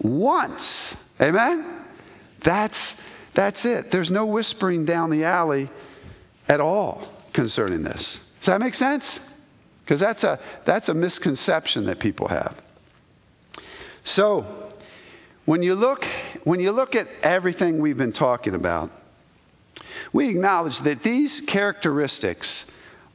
once. 0.01 0.95
Amen? 1.21 1.85
That's, 2.43 2.77
that's 3.35 3.63
it. 3.63 3.87
There's 3.91 4.09
no 4.11 4.25
whispering 4.25 4.85
down 4.85 5.11
the 5.11 5.25
alley 5.25 5.69
at 6.47 6.59
all 6.59 7.07
concerning 7.33 7.83
this. 7.83 8.19
Does 8.39 8.47
that 8.47 8.59
make 8.59 8.73
sense? 8.73 9.19
Because 9.83 9.99
that's 9.99 10.23
a, 10.23 10.39
that's 10.65 10.89
a 10.89 10.93
misconception 10.93 11.85
that 11.85 11.99
people 11.99 12.27
have. 12.27 12.55
So, 14.03 14.64
when 15.45 15.61
you 15.61 15.75
look, 15.75 15.99
when 16.43 16.59
you 16.59 16.71
look 16.71 16.95
at 16.95 17.07
everything 17.21 17.81
we've 17.81 17.97
been 17.97 18.13
talking 18.13 18.55
about, 18.55 18.89
we 20.13 20.29
acknowledge 20.29 20.73
that 20.83 21.03
these 21.03 21.41
characteristics 21.51 22.65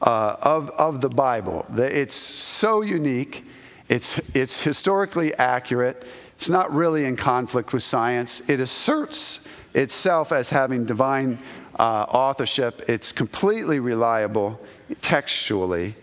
uh, 0.01 0.35
of, 0.41 0.69
of 0.77 1.01
the 1.01 1.09
Bible, 1.09 1.65
that 1.75 1.91
it's 1.91 2.57
so 2.61 2.81
unique, 2.81 3.43
it's, 3.89 4.19
it's 4.33 4.59
historically 4.63 5.33
accurate, 5.33 6.03
it's 6.37 6.49
not 6.49 6.71
really 6.71 7.05
in 7.05 7.17
conflict 7.17 7.73
with 7.73 7.83
science, 7.83 8.41
it 8.47 8.59
asserts 8.59 9.39
itself 9.73 10.31
as 10.31 10.49
having 10.49 10.85
divine 10.85 11.37
uh, 11.77 11.83
authorship, 11.83 12.75
it's 12.87 13.11
completely 13.11 13.79
reliable 13.79 14.59
textually. 15.03 15.95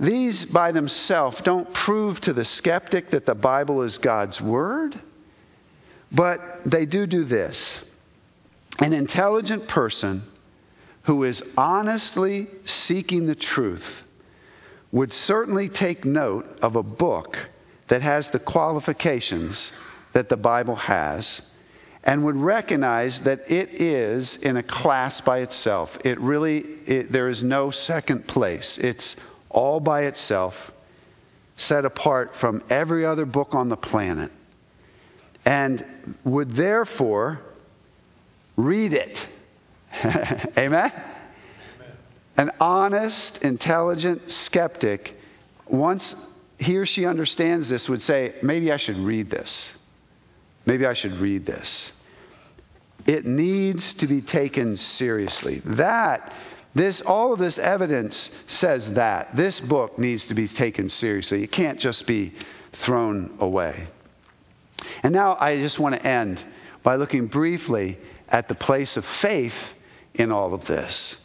These 0.00 0.46
by 0.52 0.72
themselves 0.72 1.40
don't 1.44 1.72
prove 1.74 2.20
to 2.22 2.32
the 2.32 2.44
skeptic 2.44 3.10
that 3.10 3.26
the 3.26 3.34
Bible 3.34 3.82
is 3.82 3.98
God's 3.98 4.40
Word, 4.40 5.00
but 6.14 6.40
they 6.70 6.86
do 6.86 7.06
do 7.06 7.24
this. 7.24 7.78
An 8.78 8.92
intelligent 8.92 9.68
person 9.68 10.22
who 11.06 11.24
is 11.24 11.42
honestly 11.56 12.48
seeking 12.64 13.26
the 13.26 13.34
truth 13.34 13.84
would 14.92 15.12
certainly 15.12 15.68
take 15.68 16.04
note 16.04 16.44
of 16.60 16.76
a 16.76 16.82
book 16.82 17.36
that 17.88 18.02
has 18.02 18.28
the 18.32 18.38
qualifications 18.38 19.72
that 20.14 20.28
the 20.28 20.36
Bible 20.36 20.76
has 20.76 21.40
and 22.04 22.24
would 22.24 22.36
recognize 22.36 23.20
that 23.24 23.40
it 23.50 23.80
is 23.80 24.38
in 24.42 24.56
a 24.56 24.62
class 24.62 25.20
by 25.24 25.38
itself. 25.40 25.88
It 26.04 26.20
really, 26.20 26.58
it, 26.86 27.12
there 27.12 27.28
is 27.28 27.42
no 27.42 27.70
second 27.70 28.26
place. 28.26 28.78
It's 28.80 29.16
all 29.48 29.80
by 29.80 30.04
itself, 30.04 30.54
set 31.56 31.84
apart 31.84 32.32
from 32.40 32.64
every 32.70 33.06
other 33.06 33.24
book 33.24 33.48
on 33.52 33.68
the 33.68 33.76
planet, 33.76 34.32
and 35.44 35.84
would 36.24 36.56
therefore 36.56 37.40
read 38.56 38.92
it. 38.92 39.18
Amen? 40.58 40.90
An 42.36 42.50
honest, 42.60 43.38
intelligent 43.42 44.22
skeptic, 44.28 45.10
once 45.70 46.14
he 46.58 46.76
or 46.76 46.86
she 46.86 47.04
understands 47.06 47.68
this, 47.68 47.88
would 47.88 48.00
say, 48.00 48.34
maybe 48.42 48.72
I 48.72 48.78
should 48.78 48.96
read 48.96 49.30
this. 49.30 49.70
Maybe 50.64 50.86
I 50.86 50.94
should 50.94 51.14
read 51.14 51.44
this. 51.44 51.92
It 53.06 53.24
needs 53.26 53.94
to 53.98 54.06
be 54.06 54.22
taken 54.22 54.76
seriously. 54.76 55.60
That, 55.76 56.32
this, 56.74 57.02
all 57.04 57.32
of 57.32 57.38
this 57.38 57.58
evidence 57.58 58.30
says 58.46 58.88
that. 58.94 59.36
This 59.36 59.60
book 59.60 59.98
needs 59.98 60.26
to 60.28 60.34
be 60.34 60.46
taken 60.48 60.88
seriously. 60.88 61.42
It 61.42 61.50
can't 61.50 61.80
just 61.80 62.06
be 62.06 62.32
thrown 62.86 63.36
away. 63.40 63.88
And 65.02 65.12
now 65.12 65.36
I 65.38 65.56
just 65.56 65.80
want 65.80 65.94
to 65.94 66.06
end 66.06 66.44
by 66.82 66.96
looking 66.96 67.26
briefly 67.26 67.98
at 68.28 68.48
the 68.48 68.54
place 68.54 68.96
of 68.96 69.04
faith 69.20 69.52
in 70.14 70.32
all 70.32 70.54
of 70.54 70.62
this. 70.62 71.16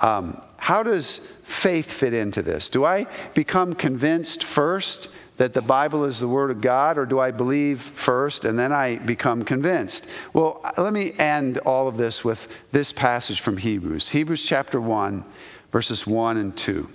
Um, 0.00 0.40
how 0.56 0.82
does 0.82 1.20
faith 1.62 1.86
fit 2.00 2.14
into 2.14 2.42
this? 2.42 2.68
Do 2.72 2.84
I 2.84 3.06
become 3.34 3.74
convinced 3.74 4.44
first 4.54 5.08
that 5.38 5.52
the 5.52 5.62
Bible 5.62 6.04
is 6.04 6.20
the 6.20 6.28
Word 6.28 6.50
of 6.50 6.62
God, 6.62 6.96
or 6.96 7.06
do 7.06 7.18
I 7.18 7.32
believe 7.32 7.78
first 8.06 8.44
and 8.44 8.58
then 8.58 8.72
I 8.72 9.04
become 9.04 9.44
convinced? 9.44 10.06
Well, 10.32 10.60
let 10.78 10.92
me 10.92 11.12
end 11.18 11.58
all 11.58 11.88
of 11.88 11.96
this 11.96 12.22
with 12.24 12.38
this 12.72 12.92
passage 12.96 13.40
from 13.44 13.56
Hebrews 13.56 14.08
Hebrews 14.12 14.46
chapter 14.48 14.80
1, 14.80 15.24
verses 15.72 16.04
1 16.06 16.36
and 16.36 16.60
2. 16.64 16.86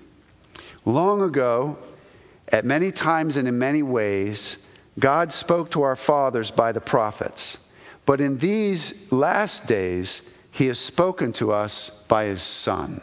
Long 0.85 1.21
ago, 1.21 1.77
at 2.47 2.65
many 2.65 2.91
times 2.91 3.35
and 3.35 3.47
in 3.47 3.59
many 3.59 3.83
ways, 3.83 4.57
God 4.99 5.31
spoke 5.31 5.71
to 5.71 5.81
our 5.81 5.97
fathers 6.07 6.51
by 6.55 6.71
the 6.71 6.81
prophets. 6.81 7.57
But 8.05 8.21
in 8.21 8.39
these 8.39 8.93
last 9.11 9.67
days, 9.67 10.21
He 10.51 10.67
has 10.67 10.79
spoken 10.79 11.33
to 11.39 11.51
us 11.51 11.91
by 12.09 12.25
His 12.25 12.63
Son. 12.63 13.01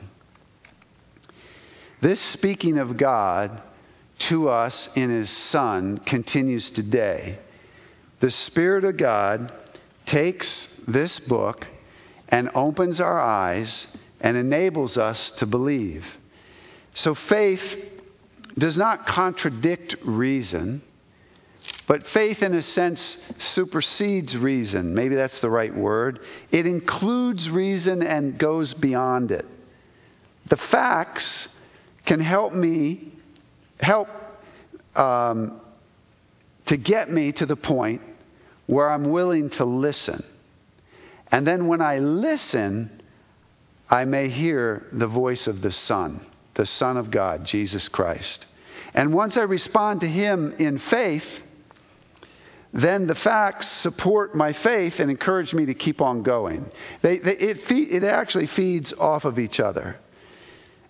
This 2.03 2.21
speaking 2.33 2.79
of 2.79 2.99
God 2.99 3.63
to 4.29 4.49
us 4.49 4.89
in 4.95 5.11
His 5.11 5.31
Son 5.51 6.01
continues 6.07 6.71
today. 6.75 7.39
The 8.21 8.31
Spirit 8.31 8.85
of 8.85 8.99
God 8.99 9.53
takes 10.07 10.69
this 10.87 11.21
book 11.29 11.65
and 12.29 12.51
opens 12.55 13.01
our 13.01 13.21
eyes 13.21 13.87
and 14.21 14.37
enables 14.37 14.97
us 14.97 15.33
to 15.39 15.47
believe. 15.47 16.03
So 16.95 17.15
faith 17.29 17.61
does 18.59 18.77
not 18.77 19.07
contradict 19.07 19.97
reason, 20.05 20.83
but 21.89 22.03
faith, 22.13 22.43
in 22.43 22.55
a 22.55 22.63
sense, 22.63 23.17
supersedes 23.39 24.37
reason. 24.37 24.95
Maybe 24.95 25.15
that's 25.15 25.41
the 25.41 25.51
right 25.51 25.75
word. 25.75 26.19
It 26.51 26.67
includes 26.67 27.49
reason 27.49 28.03
and 28.03 28.39
goes 28.39 28.75
beyond 28.75 29.31
it. 29.31 29.45
The 30.51 30.59
facts 30.71 31.49
can 32.07 32.21
help 32.21 32.53
me 32.53 33.13
help 33.79 34.09
um, 34.97 35.61
to 36.67 36.77
get 36.77 37.11
me 37.11 37.33
to 37.37 37.47
the 37.47 37.57
point 37.57 38.01
where 38.67 38.91
I'm 38.91 39.13
willing 39.13 39.51
to 39.51 39.65
listen. 39.65 40.25
And 41.31 41.47
then 41.47 41.69
when 41.69 41.81
I 41.81 41.99
listen, 41.99 43.03
I 43.89 44.05
may 44.05 44.29
hear 44.29 44.87
the 44.93 45.07
voice 45.07 45.47
of 45.47 45.61
the 45.61 45.71
Son, 45.71 46.27
the 46.57 46.67
Son 46.67 46.97
of 46.97 47.13
God, 47.13 47.43
Jesus 47.45 47.89
Christ. 47.89 48.45
And 48.95 49.15
once 49.15 49.37
I 49.37 49.43
respond 49.43 50.01
to 50.01 50.09
Him 50.09 50.55
in 50.59 50.81
faith, 50.91 51.23
then 52.83 53.07
the 53.07 53.15
facts 53.15 53.81
support 53.83 54.35
my 54.35 54.53
faith 54.63 54.95
and 54.99 55.11
encourage 55.11 55.55
me 55.55 55.67
to 55.67 55.75
keep 55.75 56.01
on 56.03 56.23
going. 56.23 56.67
They, 57.03 57.19
they, 57.19 57.33
it, 57.33 57.59
it 57.71 58.05
actually 58.05 58.49
feeds 58.55 58.93
off 58.99 59.25
of 59.25 59.39
each 59.39 59.61
other. 59.61 59.97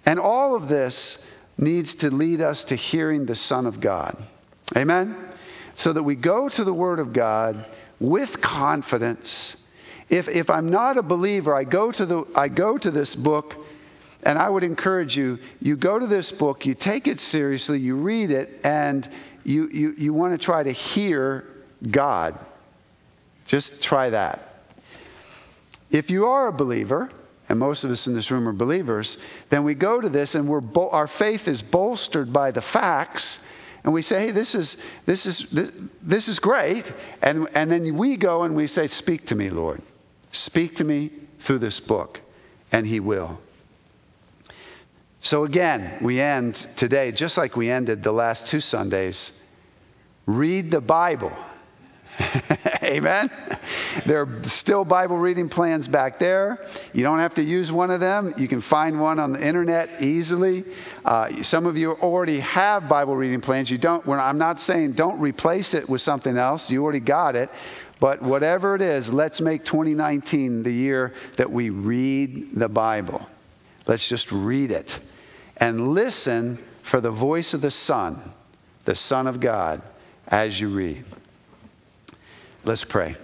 And 0.05 0.19
all 0.19 0.57
of 0.57 0.69
this 0.69 1.19
needs 1.57 1.95
to 1.97 2.09
lead 2.09 2.41
us 2.41 2.65
to 2.69 2.77
hearing 2.77 3.27
the 3.27 3.37
Son 3.37 3.67
of 3.67 3.81
God. 3.81 4.17
Amen? 4.77 5.33
So 5.79 5.93
that 5.93 6.03
we 6.03 6.17
go 6.17 6.49
to 6.55 6.65
the 6.65 6.75
Word 6.75 6.99
of 6.99 7.15
God 7.15 7.65
with 8.01 8.31
confidence. 8.43 9.57
If, 10.09 10.27
if 10.29 10.51
I'm 10.51 10.71
not 10.71 10.99
a 10.99 11.03
believer, 11.03 11.55
I 11.55 11.65
go, 11.65 11.93
to 11.93 12.07
the, 12.07 12.25
I 12.35 12.49
go 12.49 12.79
to 12.79 12.91
this 12.91 13.15
book, 13.15 13.53
and 14.25 14.39
I 14.39 14.49
would 14.49 14.65
encourage 14.65 15.15
you 15.15 15.39
you 15.61 15.77
go 15.77 16.01
to 16.01 16.07
this 16.09 16.33
book, 16.37 16.67
you 16.67 16.75
take 16.75 17.07
it 17.07 17.19
seriously, 17.19 17.79
you 17.79 17.97
read 17.97 18.31
it, 18.31 18.49
and 18.65 19.09
you, 19.45 19.69
you, 19.73 19.93
you 19.97 20.13
want 20.13 20.39
to 20.39 20.45
try 20.45 20.65
to 20.65 20.73
hear 20.73 21.45
God. 21.93 22.39
Just 23.47 23.71
try 23.83 24.11
that. 24.11 24.41
If 25.91 26.11
you 26.11 26.27
are 26.27 26.49
a 26.49 26.53
believer, 26.53 27.11
and 27.49 27.59
most 27.59 27.85
of 27.85 27.91
us 27.91 28.07
in 28.07 28.15
this 28.15 28.31
room 28.31 28.49
are 28.49 28.53
believers, 28.53 29.17
then 29.51 29.65
we 29.65 29.75
go 29.75 30.01
to 30.01 30.09
this 30.09 30.35
and 30.35 30.49
we're 30.49 30.61
bo- 30.61 30.91
our 30.91 31.09
faith 31.19 31.43
is 31.47 31.63
bolstered 31.71 32.33
by 32.33 32.51
the 32.51 32.63
facts, 32.73 33.39
and 33.85 33.95
we 33.95 34.03
say, 34.03 34.27
hey, 34.27 34.33
this 34.33 34.53
is, 34.53 34.77
this 35.07 35.25
is, 35.27 35.47
this, 35.55 35.71
this 36.03 36.27
is 36.27 36.41
great. 36.41 36.85
And, 37.23 37.49
and 37.55 37.71
then 37.71 37.97
we 37.97 38.17
go 38.17 38.43
and 38.43 38.57
we 38.57 38.67
say, 38.67 38.89
speak 38.89 39.27
to 39.27 39.37
me, 39.37 39.49
Lord. 39.49 39.81
Speak 40.33 40.75
to 40.77 40.85
me 40.85 41.13
through 41.47 41.61
this 41.61 41.81
book. 41.87 42.19
And 42.73 42.85
He 42.85 42.99
will. 42.99 43.39
So 45.23 45.45
again, 45.45 46.01
we 46.05 46.21
end 46.21 46.57
today 46.79 47.13
just 47.13 47.39
like 47.39 47.55
we 47.55 47.71
ended 47.71 48.03
the 48.03 48.11
last 48.11 48.49
two 48.51 48.59
Sundays. 48.59 49.31
Read 50.27 50.73
the 50.73 50.81
Bible. 50.81 51.33
Amen. 52.83 53.31
There 54.07 54.23
are 54.23 54.43
still 54.45 54.85
Bible 54.85 55.19
reading 55.19 55.49
plans 55.49 55.87
back 55.89 56.19
there. 56.19 56.59
You 56.93 57.03
don't 57.03 57.19
have 57.19 57.35
to 57.35 57.43
use 57.43 57.71
one 57.71 57.91
of 57.91 58.01
them. 58.01 58.35
You 58.39 58.49
can 58.49 58.63
find 58.63 59.01
one 59.01 59.19
on 59.19 59.33
the 59.33 59.47
internet 59.47 60.03
easily. 60.03 60.65
Uh, 61.05 61.29
some 61.43 61.67
of 61.67 61.77
you 61.77 61.93
already 61.93 62.41
have 62.41 62.89
Bible 62.89 63.17
reading 63.17 63.41
plans. 63.41 63.71
You 63.71 63.79
don't. 63.79 64.07
I'm 64.09 64.39
not 64.39 64.61
saying 64.61 64.95
don't 64.95 65.21
replace 65.21 65.75
it 65.75 65.89
with 65.89 66.01
something 66.01 66.37
else. 66.37 66.67
You 66.69 66.83
already 66.83 67.01
got 67.01 67.35
it. 67.35 67.51
But 68.01 68.23
whatever 68.23 68.75
it 68.75 68.83
is, 68.83 69.09
let's 69.11 69.41
make 69.41 69.65
2019 69.65 70.63
the 70.63 70.73
year 70.73 71.13
that 71.39 71.51
we 71.51 71.71
read 71.71 72.51
the 72.55 72.69
Bible. 72.69 73.27
Let's 73.87 74.09
just 74.09 74.31
read 74.33 74.71
it 74.71 74.91
and 75.57 75.89
listen 75.89 76.63
for 76.91 77.01
the 77.01 77.11
voice 77.11 77.55
of 77.55 77.63
the 77.63 77.71
Son, 77.71 78.33
the 78.85 78.97
Son 78.97 79.27
of 79.27 79.41
God, 79.41 79.83
as 80.27 80.61
you 80.61 80.75
read. 80.75 81.05
Let's 82.67 82.85
pray. 82.89 83.15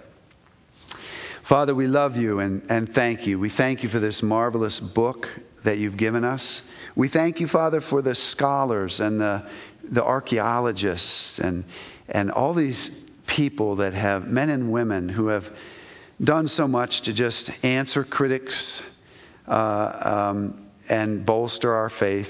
Father, 1.49 1.75
we 1.75 1.85
love 1.85 2.15
you 2.15 2.39
and, 2.39 2.63
and 2.69 2.87
thank 2.95 3.27
you. 3.27 3.37
We 3.37 3.51
thank 3.55 3.83
you 3.83 3.89
for 3.89 3.99
this 3.99 4.21
marvelous 4.23 4.79
book 4.95 5.25
that 5.65 5.79
you've 5.79 5.97
given 5.97 6.23
us. 6.23 6.61
We 6.95 7.09
thank 7.09 7.41
you, 7.41 7.47
Father, 7.47 7.81
for 7.89 8.01
the 8.01 8.15
scholars 8.15 9.01
and 9.01 9.19
the, 9.19 9.45
the 9.91 10.01
archaeologists 10.01 11.41
and, 11.43 11.65
and 12.07 12.31
all 12.31 12.55
these 12.55 12.89
people 13.35 13.75
that 13.75 13.93
have, 13.93 14.23
men 14.23 14.47
and 14.47 14.71
women 14.71 15.09
who 15.09 15.27
have 15.27 15.43
done 16.23 16.47
so 16.47 16.65
much 16.65 17.01
to 17.03 17.13
just 17.13 17.51
answer 17.63 18.05
critics 18.05 18.81
uh, 19.45 20.31
um, 20.31 20.71
and 20.87 21.25
bolster 21.25 21.73
our 21.73 21.91
faith. 21.99 22.27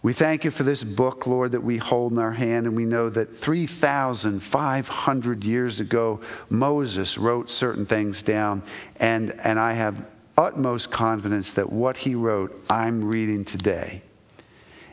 We 0.00 0.14
thank 0.14 0.44
you 0.44 0.52
for 0.52 0.62
this 0.62 0.84
book, 0.84 1.26
Lord, 1.26 1.52
that 1.52 1.64
we 1.64 1.76
hold 1.76 2.12
in 2.12 2.18
our 2.18 2.32
hand, 2.32 2.66
and 2.66 2.76
we 2.76 2.84
know 2.84 3.10
that 3.10 3.28
3,500 3.44 5.44
years 5.44 5.80
ago, 5.80 6.20
Moses 6.48 7.18
wrote 7.20 7.48
certain 7.48 7.84
things 7.84 8.22
down, 8.24 8.62
and, 8.96 9.34
and 9.42 9.58
I 9.58 9.74
have 9.74 9.96
utmost 10.36 10.92
confidence 10.92 11.50
that 11.56 11.72
what 11.72 11.96
he 11.96 12.14
wrote, 12.14 12.52
I'm 12.70 13.08
reading 13.08 13.44
today. 13.44 14.04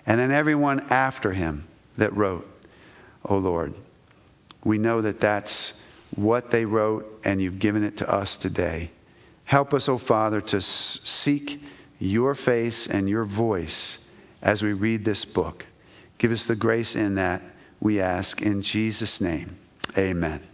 And 0.08 0.20
then 0.20 0.32
everyone 0.32 0.88
after 0.90 1.32
him 1.32 1.68
that 2.00 2.16
wrote, 2.18 2.46
oh 3.24 3.38
Lord, 3.38 3.74
we 4.66 4.80
know 4.80 5.04
that 5.04 5.22
that's 5.22 5.74
what 6.16 6.46
they 6.52 6.66
wrote, 6.66 7.06
and 7.24 7.40
you've 7.40 7.60
given 7.60 7.84
it 7.84 8.00
to 8.00 8.10
us 8.10 8.36
today. 8.42 8.92
Help 9.44 9.74
us, 9.74 9.88
O 9.88 9.94
oh 9.94 10.08
Father, 10.08 10.42
to 10.42 10.62
seek 10.62 11.60
your 12.00 12.34
face 12.34 12.88
and 12.92 13.08
your 13.08 13.26
voice 13.26 14.00
as 14.46 14.62
we 14.62 14.72
read 14.72 15.04
this 15.04 15.26
book. 15.26 15.64
Give 16.20 16.32
us 16.32 16.46
the 16.48 16.56
grace 16.56 16.96
in 16.96 17.16
that, 17.16 17.42
we 17.82 18.00
ask. 18.00 18.42
In 18.42 18.62
Jesus' 18.62 19.20
name, 19.20 19.58
amen. 19.98 20.48